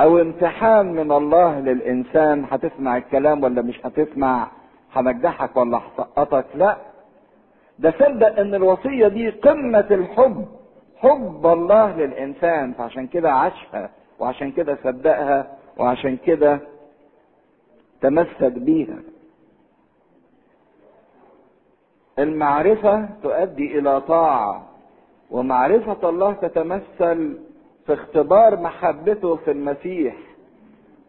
أو 0.00 0.18
امتحان 0.20 0.92
من 0.92 1.12
الله 1.12 1.60
للإنسان. 1.60 2.44
هتسمع 2.50 2.96
الكلام 2.96 3.42
ولا 3.44 3.62
مش 3.62 3.86
هتسمع؟ 3.86 4.48
هنجحك 4.92 5.56
ولا 5.56 5.78
هسقطك؟ 5.78 6.46
لا. 6.54 6.76
ده 7.78 7.90
صدق 7.90 8.38
إن 8.40 8.54
الوصية 8.54 9.08
دي 9.08 9.30
قمة 9.30 9.86
الحب. 9.90 10.46
حب 11.02 11.46
الله 11.46 11.96
للإنسان 11.96 12.72
فعشان 12.72 13.06
كده 13.06 13.32
عاشها 13.32 13.90
وعشان 14.18 14.52
كده 14.52 14.78
صدقها 14.84 15.56
وعشان 15.78 16.16
كده 16.16 16.60
تمسك 18.00 18.42
بيها. 18.52 18.98
المعرفة 22.18 23.08
تؤدي 23.22 23.78
إلى 23.78 24.00
طاعة 24.00 24.66
ومعرفة 25.30 26.08
الله 26.08 26.32
تتمثل 26.32 27.38
في 27.86 27.92
اختبار 27.92 28.60
محبته 28.60 29.36
في 29.36 29.50
المسيح. 29.50 30.14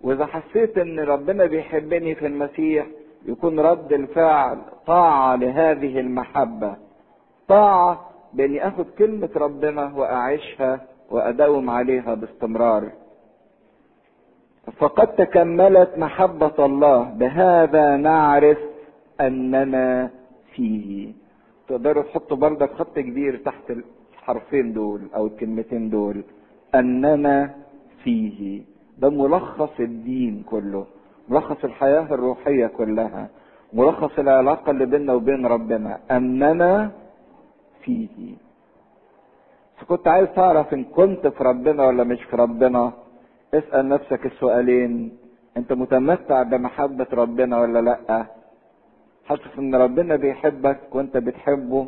وإذا 0.02 0.26
حسيت 0.26 0.78
إن 0.78 1.00
ربنا 1.00 1.46
بيحبني 1.46 2.16
في 2.16 2.28
المسيح 2.28 2.86
يكون 3.26 3.60
رد 3.60 3.94
الفعل 3.94 4.58
طاعة 4.88 5.36
لهذه 5.36 6.00
المحبة. 6.00 6.76
طاعة 7.48 8.10
باني 8.34 8.68
اخد 8.68 8.86
كلمة 9.00 9.30
ربنا 9.36 9.94
وأعيشها 9.96 10.82
وأداوم 11.12 11.70
عليها 11.70 12.14
باستمرار. 12.14 12.92
فقد 14.78 15.08
تكملت 15.16 15.98
محبة 15.98 16.66
الله 16.66 17.04
بهذا 17.04 17.98
نعرف 17.98 18.58
أننا 19.22 20.10
فيه. 20.56 21.14
تقدروا 21.68 22.04
تحطوا 22.04 22.38
بردك 22.38 22.72
خط 22.74 23.00
كبير 23.00 23.38
تحت 23.46 23.72
الحرفين 23.72 24.74
دول 24.74 25.02
أو 25.16 25.28
الكلمتين 25.28 25.90
دول. 25.90 26.24
أننا 26.76 27.56
فيه. 28.04 28.62
ده 28.98 29.10
ملخص 29.10 29.80
الدين 29.80 30.44
كله 30.50 30.86
ملخص 31.30 31.64
الحياة 31.64 32.08
الروحية 32.14 32.68
كلها 32.68 33.30
ملخص 33.74 34.20
العلاقة 34.20 34.72
اللي 34.72 34.86
بيننا 34.86 35.14
وبين 35.14 35.46
ربنا. 35.46 36.00
أننا 36.12 36.92
فيه. 37.84 38.36
فكنت 39.78 40.08
عايز 40.08 40.28
تعرف 40.36 40.74
إن 40.74 40.84
كنت 40.84 41.28
في 41.28 41.44
ربنا 41.44 41.88
ولا 41.88 42.04
مش 42.04 42.24
في 42.24 42.36
ربنا 42.36 42.92
اسأل 43.54 43.90
نفسك 43.90 44.26
السؤالين. 44.26 45.18
أنت 45.58 45.74
متمتع 45.74 46.44
بمحبة 46.44 47.08
ربنا 47.14 47.60
ولا 47.62 47.82
لأ؟ 47.82 48.26
حاسس 49.26 49.58
إن 49.60 49.76
ربنا 49.76 50.16
بيحبك 50.16 50.80
وأنت 50.96 51.18
بتحبه. 51.18 51.88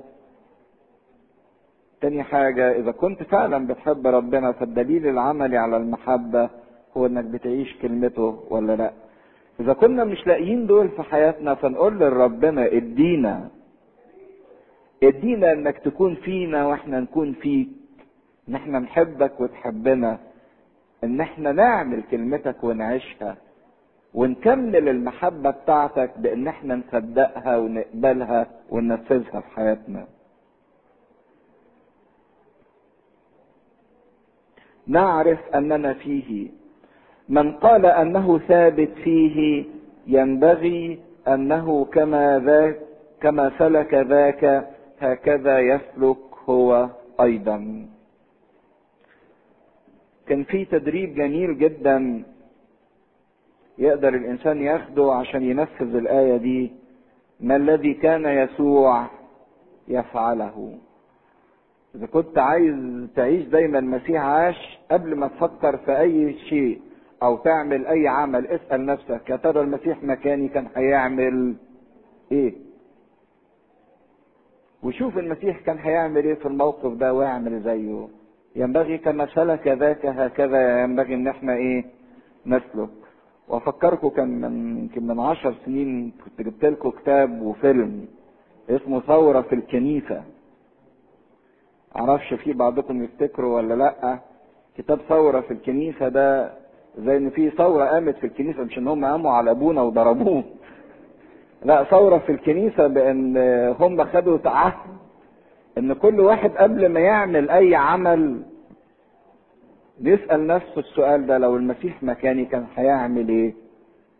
تاني 2.01 2.23
حاجة 2.23 2.71
إذا 2.71 2.91
كنت 2.91 3.23
فعلا 3.23 3.67
بتحب 3.67 4.07
ربنا 4.07 4.51
فالدليل 4.51 5.07
العملي 5.07 5.57
على 5.57 5.77
المحبة 5.77 6.49
هو 6.97 7.05
إنك 7.05 7.23
بتعيش 7.25 7.77
كلمته 7.81 8.43
ولا 8.49 8.75
لأ. 8.75 8.91
إذا 9.59 9.73
كنا 9.73 10.03
مش 10.03 10.27
لاقيين 10.27 10.67
دول 10.67 10.89
في 10.89 11.03
حياتنا 11.03 11.55
فنقول 11.55 11.99
لربنا 11.99 12.65
ادينا. 12.65 13.49
ادينا 15.03 15.51
إنك 15.51 15.77
تكون 15.77 16.15
فينا 16.15 16.67
وإحنا 16.67 16.99
نكون 16.99 17.33
فيك. 17.33 17.67
ان 18.49 18.55
إحنا 18.55 18.79
نحبك 18.79 19.39
وتحبنا. 19.39 20.17
إن 21.03 21.21
إحنا 21.21 21.51
نعمل 21.51 22.03
كلمتك 22.11 22.63
ونعيشها. 22.63 23.37
ونكمل 24.13 24.89
المحبة 24.89 25.49
بتاعتك 25.49 26.11
بإن 26.17 26.47
إحنا 26.47 26.75
نصدقها 26.75 27.57
ونقبلها 27.57 28.47
وننفذها 28.69 29.39
في 29.41 29.49
حياتنا. 29.55 30.07
نعرف 34.87 35.39
أننا 35.55 35.93
فيه. 35.93 36.49
من 37.29 37.51
قال 37.51 37.85
أنه 37.85 38.39
ثابت 38.39 38.89
فيه 39.03 39.65
ينبغي 40.07 40.99
أنه 41.27 41.85
كما 41.85 42.39
ذاك 42.39 42.79
كما 43.21 43.51
سلك 43.59 43.93
ذاك 43.93 44.69
هكذا 44.99 45.59
يسلك 45.59 46.17
هو 46.49 46.89
أيضا. 47.21 47.85
كان 50.27 50.43
في 50.43 50.65
تدريب 50.65 51.15
جميل 51.15 51.57
جدا 51.57 52.23
يقدر 53.77 54.09
الإنسان 54.09 54.61
ياخده 54.61 55.13
عشان 55.13 55.43
ينفذ 55.43 55.95
الآية 55.95 56.37
دي. 56.37 56.71
ما 57.39 57.55
الذي 57.55 57.93
كان 57.93 58.25
يسوع 58.25 59.07
يفعله؟ 59.87 60.77
إذا 61.95 62.05
كنت 62.05 62.37
عايز 62.37 62.75
تعيش 63.15 63.45
زي 63.47 63.67
ما 63.67 63.79
المسيح 63.79 64.21
عاش 64.25 64.79
قبل 64.91 65.15
ما 65.15 65.27
تفكر 65.27 65.77
في 65.77 65.99
أي 65.99 66.33
شيء 66.49 66.81
أو 67.23 67.37
تعمل 67.37 67.85
أي 67.87 68.07
عمل 68.07 68.47
اسأل 68.47 68.85
نفسك 68.85 69.29
يا 69.29 69.35
ترى 69.35 69.61
المسيح 69.61 70.03
مكاني 70.03 70.47
كان 70.47 70.67
هيعمل 70.75 71.55
إيه؟ 72.31 72.53
وشوف 74.83 75.17
المسيح 75.17 75.59
كان 75.59 75.77
هيعمل 75.77 76.23
إيه 76.25 76.33
في 76.33 76.45
الموقف 76.45 76.93
ده 76.93 77.13
واعمل 77.13 77.61
زيه. 77.61 78.07
ينبغي 78.55 78.97
كما 78.97 79.25
سلك 79.25 79.67
ذاك 79.67 80.05
هكذا 80.05 80.83
ينبغي 80.83 81.13
إن 81.13 81.27
إحنا 81.27 81.53
إيه 81.53 81.85
نسلك. 82.45 82.89
وأفكركم 83.47 84.07
كان 84.09 84.41
من 84.41 84.77
يمكن 84.77 85.07
من 85.07 85.19
عشر 85.19 85.55
سنين 85.65 86.11
كنت 86.25 86.47
جبت 86.47 86.65
لكم 86.65 86.89
كتاب 86.89 87.41
وفيلم 87.41 88.05
اسمه 88.69 88.99
ثورة 88.99 89.41
في 89.41 89.55
الكنيسة. 89.55 90.23
معرفش 91.95 92.33
في 92.33 92.53
بعضكم 92.53 93.03
يفتكروا 93.03 93.55
ولا 93.55 93.73
لأ. 93.73 94.19
كتاب 94.77 94.99
ثورة 95.09 95.41
في 95.41 95.51
الكنيسة 95.51 96.07
ده 96.09 96.51
زي 96.97 97.17
إن 97.17 97.29
في 97.29 97.49
ثورة 97.49 97.85
قامت 97.85 98.15
في 98.17 98.27
الكنيسة 98.27 98.63
مش 98.63 98.77
إن 98.77 98.87
هم 98.87 99.05
قاموا 99.05 99.31
على 99.31 99.51
أبونا 99.51 99.81
وضربوه. 99.81 100.43
لا 101.65 101.83
ثورة 101.83 102.17
في 102.17 102.31
الكنيسة 102.31 102.87
بأن 102.87 103.37
هم 103.79 104.03
خدوا 104.03 104.37
تعهد 104.37 104.73
إن 105.77 105.93
كل 105.93 106.19
واحد 106.19 106.51
قبل 106.51 106.89
ما 106.89 106.99
يعمل 106.99 107.49
أي 107.49 107.75
عمل 107.75 108.41
بيسأل 109.99 110.47
نفسه 110.47 110.79
السؤال 110.79 111.27
ده 111.27 111.37
لو 111.37 111.55
المسيح 111.55 112.03
مكاني 112.03 112.45
كان 112.45 112.65
هيعمل 112.75 113.29
إيه؟ 113.29 113.53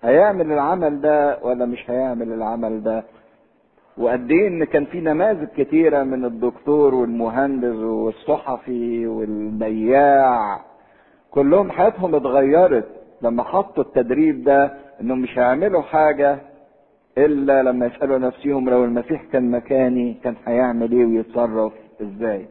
هيعمل 0.04 0.52
العمل 0.52 1.02
ده 1.02 1.38
ولا 1.44 1.66
مش 1.66 1.90
هيعمل 1.90 2.34
العمل 2.34 2.84
ده؟ 2.84 3.04
وقد 3.98 4.32
إيه 4.32 4.48
إن 4.48 4.64
كان 4.64 4.86
في 4.86 5.02
نماذج 5.02 5.48
كتيرة 5.58 6.04
من 6.04 6.26
الدكتور 6.26 6.96
والمهندس 6.96 7.76
والصحفي 7.76 9.08
والبياع 9.08 10.60
كلهم 11.32 11.72
حياتهم 11.72 12.16
اتغيرت 12.16 12.86
لما 13.22 13.44
حطوا 13.44 13.84
التدريب 13.84 14.44
ده 14.44 14.74
انهم 15.02 15.20
مش 15.22 15.38
هيعملوا 15.40 15.82
حاجة 15.82 16.38
إلا 17.18 17.64
لما 17.64 17.86
يسالوا 17.86 18.18
نفسهم 18.18 18.70
لو 18.70 18.84
المسيح 18.86 19.24
كان 19.32 19.52
مكاني 19.52 20.14
كان 20.24 20.36
هيعمل 20.46 20.92
إيه 20.92 21.06
ويتصرف 21.06 21.74
إزاي. 22.02 22.46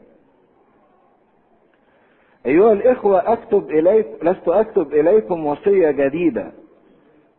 أيها 2.47 2.73
الإخوة 2.73 3.33
أكتب 3.33 3.71
اليكم 3.71 4.29
لست 4.29 4.49
أكتب 4.49 4.93
إليكم 4.95 5.47
وصية 5.47 5.91
جديدة 5.91 6.53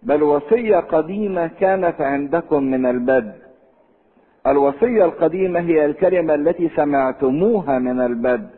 بل 0.04 0.24
وصية 0.24 0.78
قديمة 0.78 1.48
كانت 1.48 2.02
عندكم 2.02 2.64
من 2.64 2.86
البدء. 2.86 3.34
الوصية 4.48 5.06
القديمة 5.06 5.60
هي 5.60 5.86
الكلمة 5.86 6.36
التي 6.36 6.70
سمعتموها 6.76 7.80
من 7.80 8.00
البدء. 8.02 8.50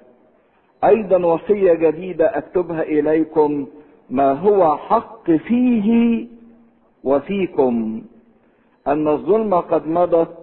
أيضا 0.83 1.25
وصية 1.25 1.73
جديدة 1.73 2.37
أكتبها 2.37 2.81
إليكم 2.81 3.67
ما 4.09 4.31
هو 4.31 4.77
حق 4.77 5.31
فيه 5.31 6.27
وفيكم. 7.03 8.01
أن 8.87 9.07
الظلم 9.07 9.53
قد 9.55 9.87
مضت 9.87 10.37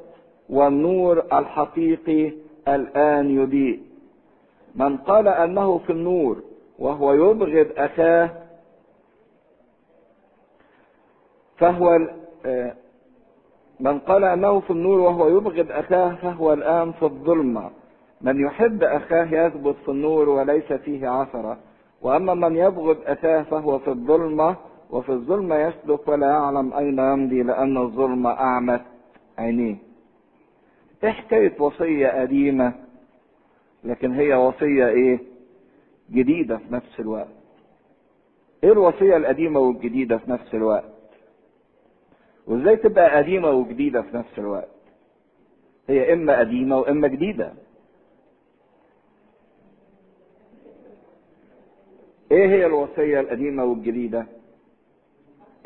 والنور 0.50 1.18
الحقيقي 1.32 2.32
الآن 2.68 3.30
يضيء. 3.30 3.80
من 4.74 4.96
قال 4.96 5.28
أنه 5.28 5.78
في 5.78 5.90
النور 5.90 6.42
وهو 6.78 7.12
يبغض 7.12 7.66
أخاه 7.76 8.30
فهو 11.56 11.98
من 13.80 13.98
قال 13.98 14.24
أنه 14.24 14.60
في 14.60 14.70
النور 14.70 14.98
وهو 15.00 15.28
يبغض 15.28 15.66
اخاه 15.70 16.14
فهو 16.14 16.52
الآن 16.52 16.92
في 16.92 17.02
الظلمة. 17.02 17.70
من 18.20 18.44
يحب 18.46 18.82
أخاه 18.82 19.24
يثبت 19.46 19.76
في 19.84 19.90
النور 19.90 20.28
وليس 20.28 20.72
فيه 20.72 21.08
عثرة 21.08 21.56
وأما 22.02 22.34
من 22.34 22.56
يبغض 22.56 22.96
اخاه 23.06 23.42
فهو 23.42 23.78
في 23.78 23.88
الظلمة 23.88 24.56
وفي 24.94 25.08
الظلمه 25.12 25.56
يسلك 25.56 26.08
ولا 26.08 26.26
يعلم 26.26 26.72
أين 26.72 26.98
يمضي 26.98 27.42
لأن 27.42 27.76
الظلمه 27.78 28.30
اعمت 28.30 28.82
عينيه 29.38 29.76
إيه 31.04 31.10
حكايه 31.10 31.60
وصية 31.60 32.08
قديمة 32.08 32.72
لكن 33.84 34.12
هي 34.12 34.34
وصية 34.34 34.88
إيه؟ 34.88 35.18
جديدة 36.10 36.56
في 36.56 36.64
نفس 36.74 37.00
الوقت. 37.00 37.28
إيه 38.64 38.72
الوصية 38.72 39.16
القديمة 39.16 39.60
والجديدة 39.60 40.18
في 40.18 40.30
نفس 40.30 40.54
الوقت؟ 40.54 40.84
وإزاي 42.46 42.76
تبقى 42.76 43.16
قديمة 43.16 43.50
وجديدة 43.50 44.02
في 44.02 44.16
نفس 44.16 44.38
الوقت؟ 44.38 44.68
هي 45.88 46.12
إما 46.12 46.38
قديمة 46.38 46.78
وإما 46.78 47.08
جديدة. 47.08 47.52
إيه 52.32 52.46
هي 52.48 52.66
الوصية 52.66 53.20
القديمة 53.20 53.64
والجديدة؟ 53.64 54.26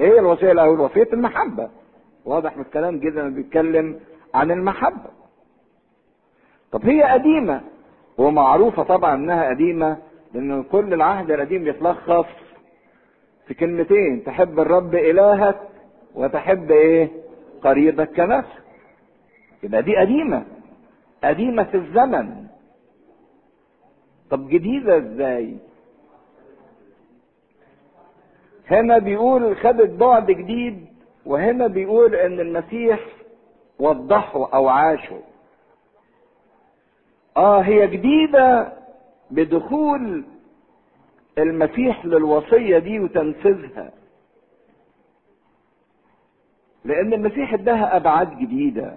إيه 0.00 0.18
الوصيه 0.18 0.52
الأول 0.52 0.80
وصيه 0.80 1.08
المحبة. 1.12 1.70
واضح 2.24 2.56
من 2.56 2.62
الكلام 2.62 2.98
جدا 2.98 3.28
بيتكلم 3.34 4.00
عن 4.34 4.50
المحبة. 4.50 5.10
طب 6.72 6.84
هي 6.86 7.02
قديمة 7.02 7.60
ومعروفة 8.18 8.82
طبعا 8.82 9.14
إنها 9.14 9.48
قديمة 9.48 9.96
لأن 10.34 10.62
كل 10.62 10.94
العهد 10.94 11.30
القديم 11.30 11.66
يتلخص 11.68 12.26
في 13.46 13.54
كلمتين 13.54 14.24
تحب 14.24 14.60
الرب 14.60 14.94
إلهك 14.94 15.60
وتحب 16.14 16.70
إيه؟ 16.70 17.08
قريبك 17.62 18.12
كنفسك. 18.16 18.62
يبقى 19.62 19.82
دي 19.82 19.96
قديمة 19.96 20.44
قديمة 21.24 21.62
في 21.62 21.76
الزمن. 21.76 22.46
طب 24.30 24.48
جديدة 24.48 24.96
إزاي؟ 24.98 25.56
هنا 28.70 28.98
بيقول 28.98 29.56
خدت 29.56 29.90
بعد 29.90 30.26
جديد 30.30 30.86
وهنا 31.26 31.66
بيقول 31.66 32.14
إن 32.14 32.40
المسيح 32.40 33.00
وضحه 33.78 34.54
أو 34.54 34.68
عاشه 34.68 35.20
آه 37.36 37.60
هي 37.60 37.86
جديدة 37.86 38.72
بدخول 39.30 40.24
المسيح 41.38 42.04
للوصية 42.06 42.78
دي 42.78 43.00
وتنفيذها. 43.00 43.92
لأن 46.84 47.12
المسيح 47.12 47.54
إداها 47.54 47.96
أبعاد 47.96 48.38
جديدة 48.38 48.96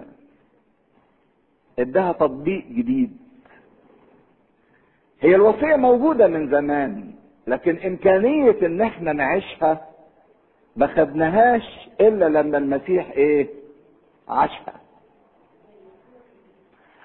إداها 1.78 2.12
تطبيق 2.12 2.64
جديد. 2.66 3.16
هي 5.20 5.34
الوصية 5.34 5.76
موجودة 5.76 6.26
من 6.26 6.50
زمان. 6.50 7.11
لكن 7.46 7.76
إمكانية 7.86 8.56
إن 8.66 8.80
إحنا 8.80 9.12
نعيشها 9.12 9.80
ما 10.76 10.86
خدناهاش 10.86 11.88
إلا 12.00 12.24
لما 12.28 12.58
المسيح 12.58 13.10
إيه؟ 13.10 13.48
عاشها. 14.28 14.72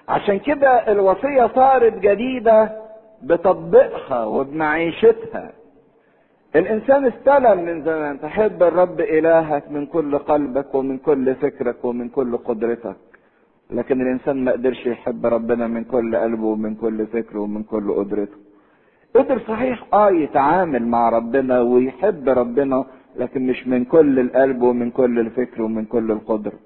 عشان 0.08 0.38
كده 0.38 0.92
الوصية 0.92 1.50
صارت 1.54 1.98
جديدة 1.98 2.82
بتطبيقها 3.22 4.24
وبمعيشتها. 4.24 5.52
الإنسان 6.56 7.06
استلم 7.06 7.64
من 7.64 7.82
زمان 7.84 8.20
تحب 8.20 8.62
الرب 8.62 9.00
إلهك 9.00 9.70
من 9.70 9.86
كل 9.86 10.18
قلبك 10.18 10.74
ومن 10.74 10.98
كل 10.98 11.34
فكرك 11.34 11.84
ومن 11.84 12.08
كل 12.08 12.36
قدرتك. 12.36 12.96
لكن 13.70 14.00
الإنسان 14.02 14.44
ما 14.44 14.52
قدرش 14.52 14.86
يحب 14.86 15.26
ربنا 15.26 15.66
من 15.66 15.84
كل 15.84 16.16
قلبه 16.16 16.44
ومن 16.46 16.74
كل 16.74 17.06
فكره 17.06 17.38
ومن 17.40 17.62
كل 17.62 17.92
قدرته. 17.92 18.36
قدر 19.14 19.38
صحيح. 19.48 19.84
آه 19.94 20.10
يتعامل 20.10 20.86
مع 20.86 21.08
ربنا 21.08 21.60
ويحب 21.60 22.28
ربنا 22.28 22.84
لكن 23.16 23.46
مش 23.46 23.66
من 23.66 23.84
كل 23.84 24.18
القلب 24.18 24.62
ومن 24.62 24.90
كل 24.90 25.18
الفكر 25.18 25.62
ومن 25.62 25.84
كل 25.84 26.10
القدرة 26.10 26.58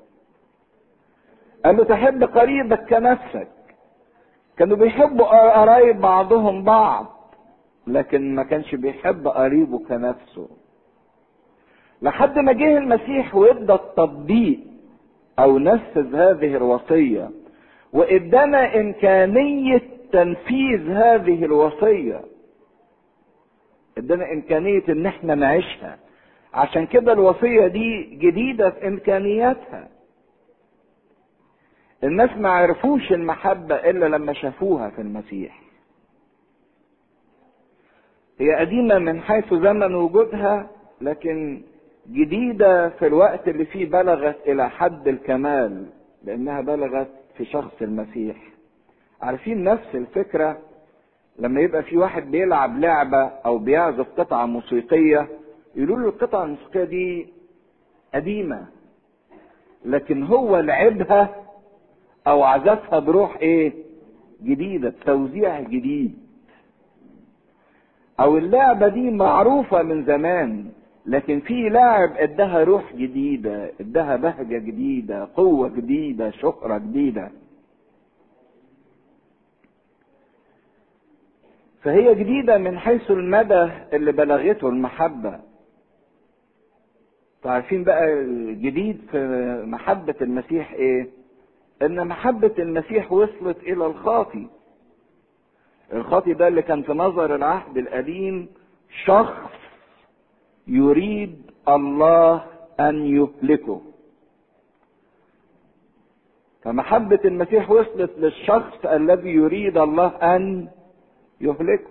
قال 1.64 1.76
له 1.76 1.84
تحب 1.84 2.24
قريبك 2.24 2.84
كنفسك؟ 2.90 3.48
كانوا 4.56 4.76
بيحبوا 4.76 5.26
قرايب 5.60 6.00
بعضهم 6.00 6.64
بعض 6.64 7.06
لكن 7.86 8.34
ما 8.34 8.42
كانش 8.42 8.74
بيحب 8.74 9.28
قريبه 9.28 9.78
كنفسه. 9.78 10.48
لحد 12.02 12.38
ما 12.38 12.52
جه 12.52 12.78
المسيح 12.78 13.34
وادى 13.34 13.72
التطبيق 13.72 14.60
أو 15.38 15.58
نفذ 15.58 16.14
هذه 16.14 16.56
الوصية 16.56 17.30
وادانا 17.92 18.80
إمكانية 18.80 19.82
تنفيذ 20.12 20.90
هذه 20.90 21.44
الوصية. 21.44 22.20
ادانا 23.98 24.32
إمكانية 24.32 24.82
إن 24.88 25.06
إحنا 25.06 25.34
نعيشها. 25.34 25.98
عشان 26.54 26.86
كده 26.86 27.12
الوصية 27.12 27.66
دي 27.66 28.02
جديدة 28.04 28.70
في 28.70 28.88
إمكانياتها. 28.88 29.88
الناس 32.04 32.30
ما 32.36 32.50
عرفوش 32.50 33.12
المحبة 33.12 33.74
إلا 33.74 34.06
لما 34.06 34.32
شافوها 34.32 34.90
في 34.90 35.00
المسيح. 35.02 35.60
هي 38.40 38.54
قديمة 38.54 38.98
من 38.98 39.20
حيث 39.20 39.54
زمن 39.54 39.94
وجودها 39.94 40.70
لكن 41.00 41.62
جديدة 42.10 42.88
في 42.88 43.06
الوقت 43.06 43.48
اللي 43.48 43.64
فيه 43.64 43.86
بلغت 43.90 44.36
إلى 44.46 44.70
حد 44.70 45.08
الكمال 45.08 45.86
لأنها 46.24 46.60
بلغت 46.60 47.08
في 47.36 47.44
شخص 47.44 47.82
المسيح. 47.82 48.36
عارفين 49.22 49.64
نفس 49.64 49.94
الفكرة؟ 49.94 50.58
لما 51.38 51.60
يبقى 51.60 51.82
في 51.82 51.96
واحد 51.96 52.30
بيلعب 52.30 52.78
لعبة 52.78 53.22
أو 53.22 53.58
بيعزف 53.58 54.06
قطعة 54.20 54.46
موسيقية 54.46 55.28
يقولوا 55.76 55.98
له 55.98 56.08
القطعة 56.08 56.44
الموسيقية 56.44 56.84
دي 56.84 57.26
قديمة 58.14 58.66
لكن 59.84 60.22
هو 60.22 60.58
لعبها 60.60 61.34
أو 62.26 62.42
عزفها 62.42 62.98
بروح 62.98 63.36
إيه؟ 63.36 63.72
جديدة 64.42 64.94
توزيع 65.06 65.60
جديد. 65.60 66.18
أو 68.20 68.38
اللعبة 68.38 68.88
دي 68.88 69.10
معروفة 69.10 69.82
من 69.82 70.04
زمان 70.04 70.66
لكن 71.06 71.40
في 71.40 71.68
لاعب 71.68 72.10
ادها 72.16 72.64
روح 72.64 72.92
جديدة 72.96 73.72
ادها 73.80 74.16
بهجة 74.16 74.58
جديدة 74.58 75.28
قوة 75.36 75.68
جديدة 75.68 76.30
شهرة 76.30 76.78
جديدة. 76.78 77.30
فهي 81.82 82.14
جديدة 82.14 82.58
من 82.58 82.78
حيث 82.78 83.10
المدى 83.10 83.68
اللي 83.92 84.12
بلغته 84.12 84.68
المحبة. 84.68 85.40
عارفين 87.44 87.84
بقى 87.84 88.12
الجديد 88.12 89.00
في 89.10 89.18
محبة 89.66 90.14
المسيح 90.20 90.72
إيه؟ 90.72 91.08
إن 91.82 92.06
محبة 92.08 92.54
المسيح 92.58 93.12
وصلت 93.12 93.56
إلى 93.62 93.86
الخاطي. 93.86 94.46
الخاطي 95.92 96.34
ده 96.34 96.48
اللي 96.48 96.62
كان 96.62 96.82
في 96.82 96.92
نظر 96.92 97.34
العهد 97.34 97.76
القديم 97.76 98.48
شخص 99.04 99.50
يريد 100.66 101.50
الله 101.68 102.44
أن 102.80 103.06
يهلكه. 103.06 103.82
فمحبة 106.62 107.20
المسيح 107.24 107.70
وصلت 107.70 108.10
للشخص 108.18 108.86
الذي 108.86 109.30
يريد 109.30 109.78
الله 109.78 110.06
أن 110.08 110.68
يهلكه. 111.42 111.90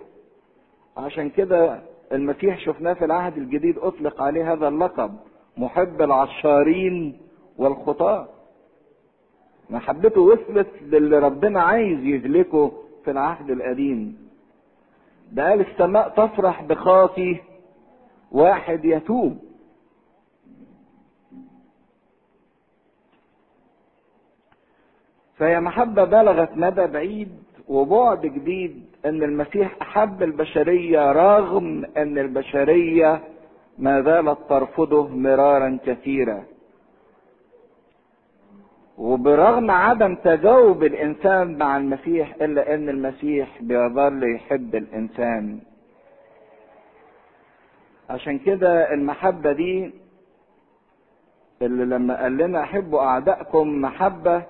عشان 0.96 1.30
كده 1.30 1.82
المسيح 2.12 2.58
شفناه 2.58 2.92
في 2.92 3.04
العهد 3.04 3.36
الجديد 3.36 3.78
أطلق 3.78 4.22
عليه 4.22 4.52
هذا 4.52 4.68
اللقب 4.68 5.16
محب 5.56 6.02
العشارين 6.02 7.20
والخطاة. 7.58 8.28
محبته 9.70 10.20
وصلت 10.20 10.68
للي 10.82 11.18
ربنا 11.18 11.62
عايز 11.62 12.04
يهلكه 12.04 12.72
في 13.04 13.10
العهد 13.10 13.50
القديم. 13.50 14.28
ده 15.32 15.48
قال 15.48 15.60
السماء 15.60 16.08
تفرح 16.08 16.62
بخاطي 16.62 17.40
واحد 18.32 18.84
يتوب. 18.84 19.38
فهي 25.36 25.60
محبة 25.60 26.04
بلغت 26.04 26.56
مدى 26.56 26.86
بعيد. 26.86 27.41
وبعد 27.68 28.20
جديد 28.20 28.84
إن 29.06 29.22
المسيح 29.22 29.76
أحب 29.82 30.22
البشرية 30.22 31.12
رغم 31.12 31.84
إن 31.96 32.18
البشرية 32.18 33.20
ما 33.78 34.02
زالت 34.02 34.38
ترفضه 34.48 35.08
مرارا 35.08 35.78
كثيرا. 35.86 36.42
وبرغم 38.98 39.70
عدم 39.70 40.14
تجاوب 40.14 40.84
الإنسان 40.84 41.58
مع 41.58 41.76
المسيح 41.76 42.34
إلا 42.42 42.74
إن 42.74 42.88
المسيح 42.88 43.62
بيظل 43.62 44.34
يحب 44.34 44.74
الإنسان. 44.74 45.60
عشان 48.10 48.38
كده 48.38 48.92
المحبة 48.94 49.52
دي 49.52 49.90
اللي 51.62 51.84
لما 51.84 52.22
قال 52.22 52.36
لنا 52.36 52.62
أحبوا 52.62 53.00
أعدائكم 53.00 53.80
محبة 53.80 54.42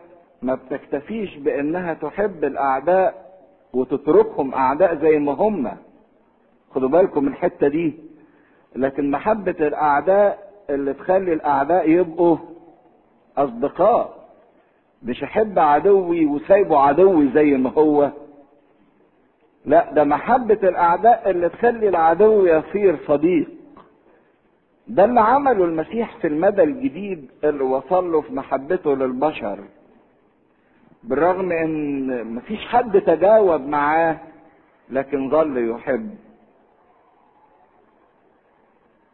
ما 0.43 0.55
بتكتفيش 0.55 1.37
بإنها 1.37 1.95
تحب 1.95 2.45
الأعداء 2.45 3.33
وتتركهم 3.73 4.55
أعداء 4.55 4.95
زي 4.97 5.19
ما 5.19 5.33
هم. 5.33 5.71
خدوا 6.75 6.89
بالكم 6.89 7.25
من 7.25 7.29
الحتة 7.33 7.69
دي. 7.69 7.95
لكن 8.77 9.11
محبة 9.11 9.55
الأعداء 9.61 10.53
اللي 10.71 10.93
تخلي 10.95 11.33
الأعداء 11.33 11.91
يبقوا 11.91 12.37
أصدقاء. 13.37 14.23
مش 15.03 15.23
أحب 15.23 15.59
عدوي 15.59 16.27
وسايبه 16.27 16.79
عدوي 16.79 17.29
زي 17.35 17.45
ما 17.57 17.71
هو. 17.71 18.11
لا 19.65 19.93
ده 19.93 20.05
محبة 20.05 20.59
الأعداء 20.69 21.31
اللي 21.31 21.49
تخلي 21.49 21.89
العدو 21.89 22.47
يصير 22.47 22.97
صديق. 23.07 23.49
ده 24.89 25.05
اللي 25.05 25.21
عمله 25.21 25.65
المسيح 25.65 26.17
في 26.17 26.27
المدى 26.27 26.63
الجديد 26.63 27.31
اللي 27.45 27.65
وصل 27.65 28.13
له 28.13 28.21
في 28.21 28.33
محبته 28.35 28.95
للبشر. 28.97 29.59
بالرغم 31.05 31.53
إن 31.53 32.25
مفيش 32.35 32.67
حد 32.67 33.01
تجاوب 33.01 33.61
معاه 33.61 34.21
لكن 34.91 35.31
ظل 35.31 35.71
يحب. 35.71 36.11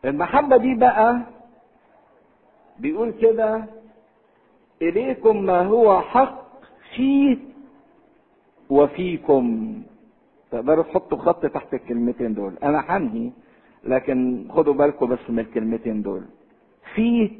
المحبة 0.05 0.57
دي 0.57 0.75
بقى 0.75 1.21
بيقول 2.79 3.11
كده 3.11 3.65
إليكم 4.83 5.43
ما 5.43 5.63
هو 5.67 6.01
حق 6.01 6.45
فيه 6.97 7.37
وفيكم. 8.71 9.75
تقدروا 10.51 10.85
تحطوا 10.85 11.19
خط 11.19 11.47
تحت 11.47 11.75
الكلمتين 11.75 12.35
دول. 12.35 12.55
أنا 12.63 12.85
هنهي 12.97 13.31
لكن 13.85 14.49
خدوا 14.51 14.75
بالكم 14.75 15.07
بس 15.07 15.19
من 15.31 15.39
الكلمتين 15.39 16.03
دول. 16.03 16.25
فيه 16.95 17.31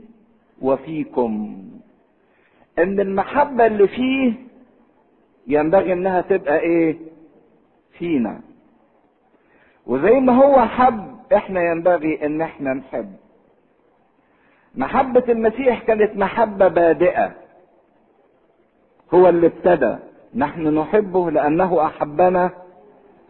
وفيكم. 0.63 1.63
إن 2.79 3.01
المحبة 3.01 3.67
اللي 3.67 3.89
فيه 3.89 4.33
ينبغي 5.47 5.93
إنها 5.93 6.21
تبقى 6.21 6.61
إيه؟ 6.61 6.97
فينا. 7.99 8.41
وزي 9.87 10.21
ما 10.21 10.33
هو 10.33 10.61
حب 10.67 11.17
إحنا 11.35 11.63
ينبغي 11.63 12.27
إن 12.27 12.41
إحنا 12.43 12.75
نحب. 12.75 13.13
محبة 14.75 15.25
المسيح 15.29 15.83
كانت 15.83 16.17
محبة 16.17 16.69
بادئة. 16.69 17.33
هو 19.15 19.29
اللي 19.29 19.47
ابتدى. 19.47 19.97
نحن 20.35 20.75
نحبه 20.79 21.31
لأنه 21.31 21.87
أحبنا 21.87 22.51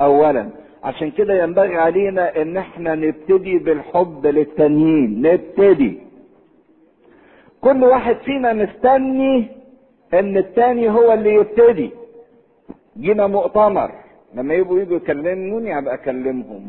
اولا. 0.01 0.51
عشان 0.85 1.11
كده 1.11 1.43
ينبغي 1.43 1.77
علينا 1.77 2.43
إن 2.43 2.57
إحنا 2.57 2.95
نبتدي 2.95 3.59
بالحب 3.59 4.27
للتانيين. 4.27 5.23
نبتدي. 5.23 6.08
كل 7.61 7.85
واحد 7.85 8.17
فينا 8.17 8.53
مستني 8.53 9.49
إن 10.15 10.37
التاني 10.37 10.91
هو 10.91 11.13
اللي 11.13 11.35
يبتدي. 11.35 11.91
جينا 12.99 13.27
مؤتمر. 13.27 13.91
لما 14.35 14.55
يبقوا 14.55 14.81
يجوا 14.81 14.97
يكلموني 14.97 15.79
أبقى 15.79 15.95
أكلمهم. 15.95 16.67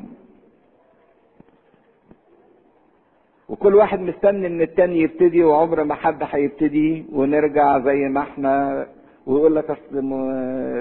وكل 3.50 3.76
واحد 3.76 4.00
مستني 4.00 4.48
إن 4.48 4.62
التاني 4.62 5.02
يبتدي 5.02 5.44
وعمر 5.44 5.84
ما 5.84 5.96
حد 5.96 6.24
هيبتدي 6.32 7.06
ونرجع 7.14 7.80
زي 7.80 7.96
ما 7.96 8.20
إحنا. 8.22 8.88
ويقول 9.28 9.56
لك 9.56 9.70
أصل 9.70 10.12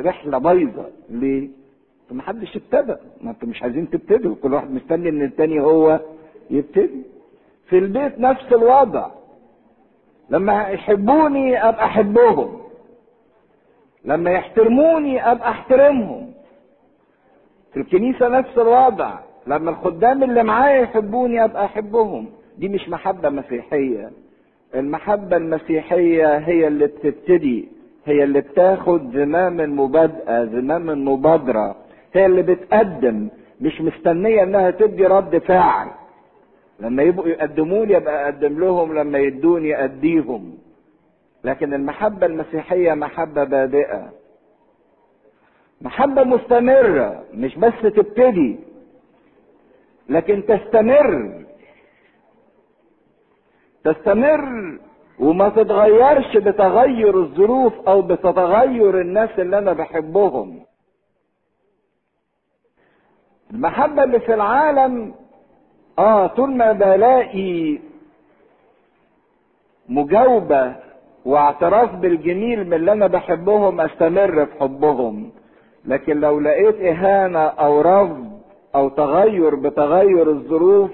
رحلة 0.05 0.39
بايظة. 0.39 0.87
ليه؟ 1.11 1.49
ما 2.11 2.23
حدش 2.23 2.57
ابتدى. 2.57 2.97
ما 3.21 3.31
أنتوا 3.31 3.49
مش 3.49 3.63
عايزين 3.63 3.91
تبتدوا. 3.91 4.35
كل 4.43 4.55
واحد 4.55 4.71
مستني 4.71 5.09
إن 5.09 5.23
التاني 5.23 5.61
هو 5.61 6.01
يبتدي. 6.51 7.03
في 7.67 7.79
البيت 7.79 8.19
نفس 8.19 8.53
الوضع. 8.53 9.11
لما 10.31 10.68
يحبوني 10.68 11.68
ابقى 11.68 11.85
أحبهم. 11.85 12.59
لما 14.05 14.31
يحترموني 14.31 15.33
ابقى 15.33 15.51
أحترمهم. 15.51 16.31
في 17.72 17.81
الكنيسة 17.81 18.29
نفس 18.29 18.59
الوضع. 18.59 19.14
لما 19.47 19.70
الخدام 19.70 20.22
اللي 20.22 20.43
معايا 20.43 20.81
يحبوني 20.81 21.45
ابقى 21.45 21.64
أحبهم. 21.64 22.26
دي 22.59 22.68
مش 22.68 22.89
محبة 22.89 23.29
مسيحية. 23.29 24.11
المحبة 24.74 25.37
المسيحية 25.37 26.39
هي 26.39 26.66
اللي 26.68 26.87
بتبتدي 26.87 27.68
هي 28.07 28.24
اللي 28.24 28.41
بتاخد 28.41 29.12
زمام 29.16 29.61
المبادئة 29.61 30.45
زمام 30.45 30.91
المبادرة. 30.91 31.76
هي 32.14 32.26
اللي 32.26 32.43
بتقدم. 32.43 33.29
مش 33.61 33.81
مستنية 33.81 34.43
إنها 34.43 34.70
تدي 34.70 35.07
رد 35.07 35.39
فعل. 35.39 35.89
لما 36.81 37.03
يبقوا 37.03 37.29
يقدموا 37.29 37.85
لي 37.85 37.97
أبقى 37.97 38.24
أقدم 38.24 38.59
لهم 38.61 38.99
لما 38.99 39.18
يدوني 39.18 39.85
أديهم. 39.85 40.59
لكن 41.45 41.74
المحبة 41.74 42.26
المسيحية 42.26 42.95
محبة 42.95 43.45
بادئة. 43.45 44.12
محبة 45.81 46.24
مستمرة 46.24 47.24
مش 47.35 47.57
بس 47.59 47.72
تبتدي 47.83 48.59
لكن 50.09 50.45
تستمر. 50.47 51.45
تستمر 53.85 54.79
وما 55.20 55.49
تتغيرش 55.49 56.37
بتغير 56.37 57.20
الظروف 57.20 57.89
أو 57.89 58.03
بتتغير 58.03 59.01
الناس 59.01 59.31
اللي 59.39 59.59
أنا 59.59 59.72
بحبهم. 59.72 60.64
المحبة 63.51 64.05
اللي 64.05 64.20
في 64.20 64.35
العالم 64.35 65.14
آه 65.99 66.26
طول 66.26 66.57
ما 66.57 66.72
بلاقي 66.72 67.78
مجاوبة 69.88 70.74
واعتراف 71.24 71.94
بالجميل 71.94 72.66
من 72.66 72.74
اللي 72.74 72.92
أنا 72.92 73.07
بحبهم 73.07 73.80
أستمر 73.80 74.46
في 74.46 74.53
حبهم. 74.61 75.30
لكن 75.84 76.20
لو 76.20 76.40
لقيت 76.40 76.80
إهانة 76.80 77.38
أو 77.38 77.80
رفض 77.80 78.28
أو 78.74 78.88
تغير 78.88 79.55
بتغير 79.55 80.30
الظروف 80.30 80.90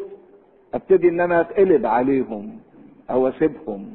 أبتدي 0.74 1.08
إن 1.08 1.20
أنا 1.20 1.40
أتقلب 1.40 1.86
عليهم 1.86 2.58
أو 3.10 3.28
أسيبهم. 3.28 3.86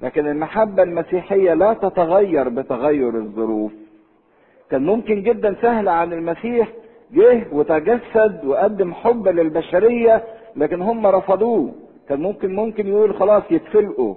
لكن 0.00 0.26
المحبة 0.26 0.82
المسيحية 0.82 1.54
لا 1.54 1.72
تتغير 1.74 2.48
بتغير 2.48 3.14
الظروف. 3.14 3.72
كان 4.70 4.86
ممكن 4.86 5.22
جدا 5.22 5.56
سهل 5.62 5.88
عن 5.88 6.12
المسيح 6.12 6.68
جه 7.12 7.46
وتجسد 7.52 8.44
وقدم 8.44 8.92
حب 8.94 9.28
للبشرية 9.28 10.24
لكن 10.56 10.82
هم 10.82 11.06
رفضوه. 11.06 11.72
كان 12.08 12.20
ممكن 12.20 12.54
ممكن 12.56 12.86
يقول 12.86 13.14
خلاص 13.14 13.42
يتفلقوا. 13.50 14.14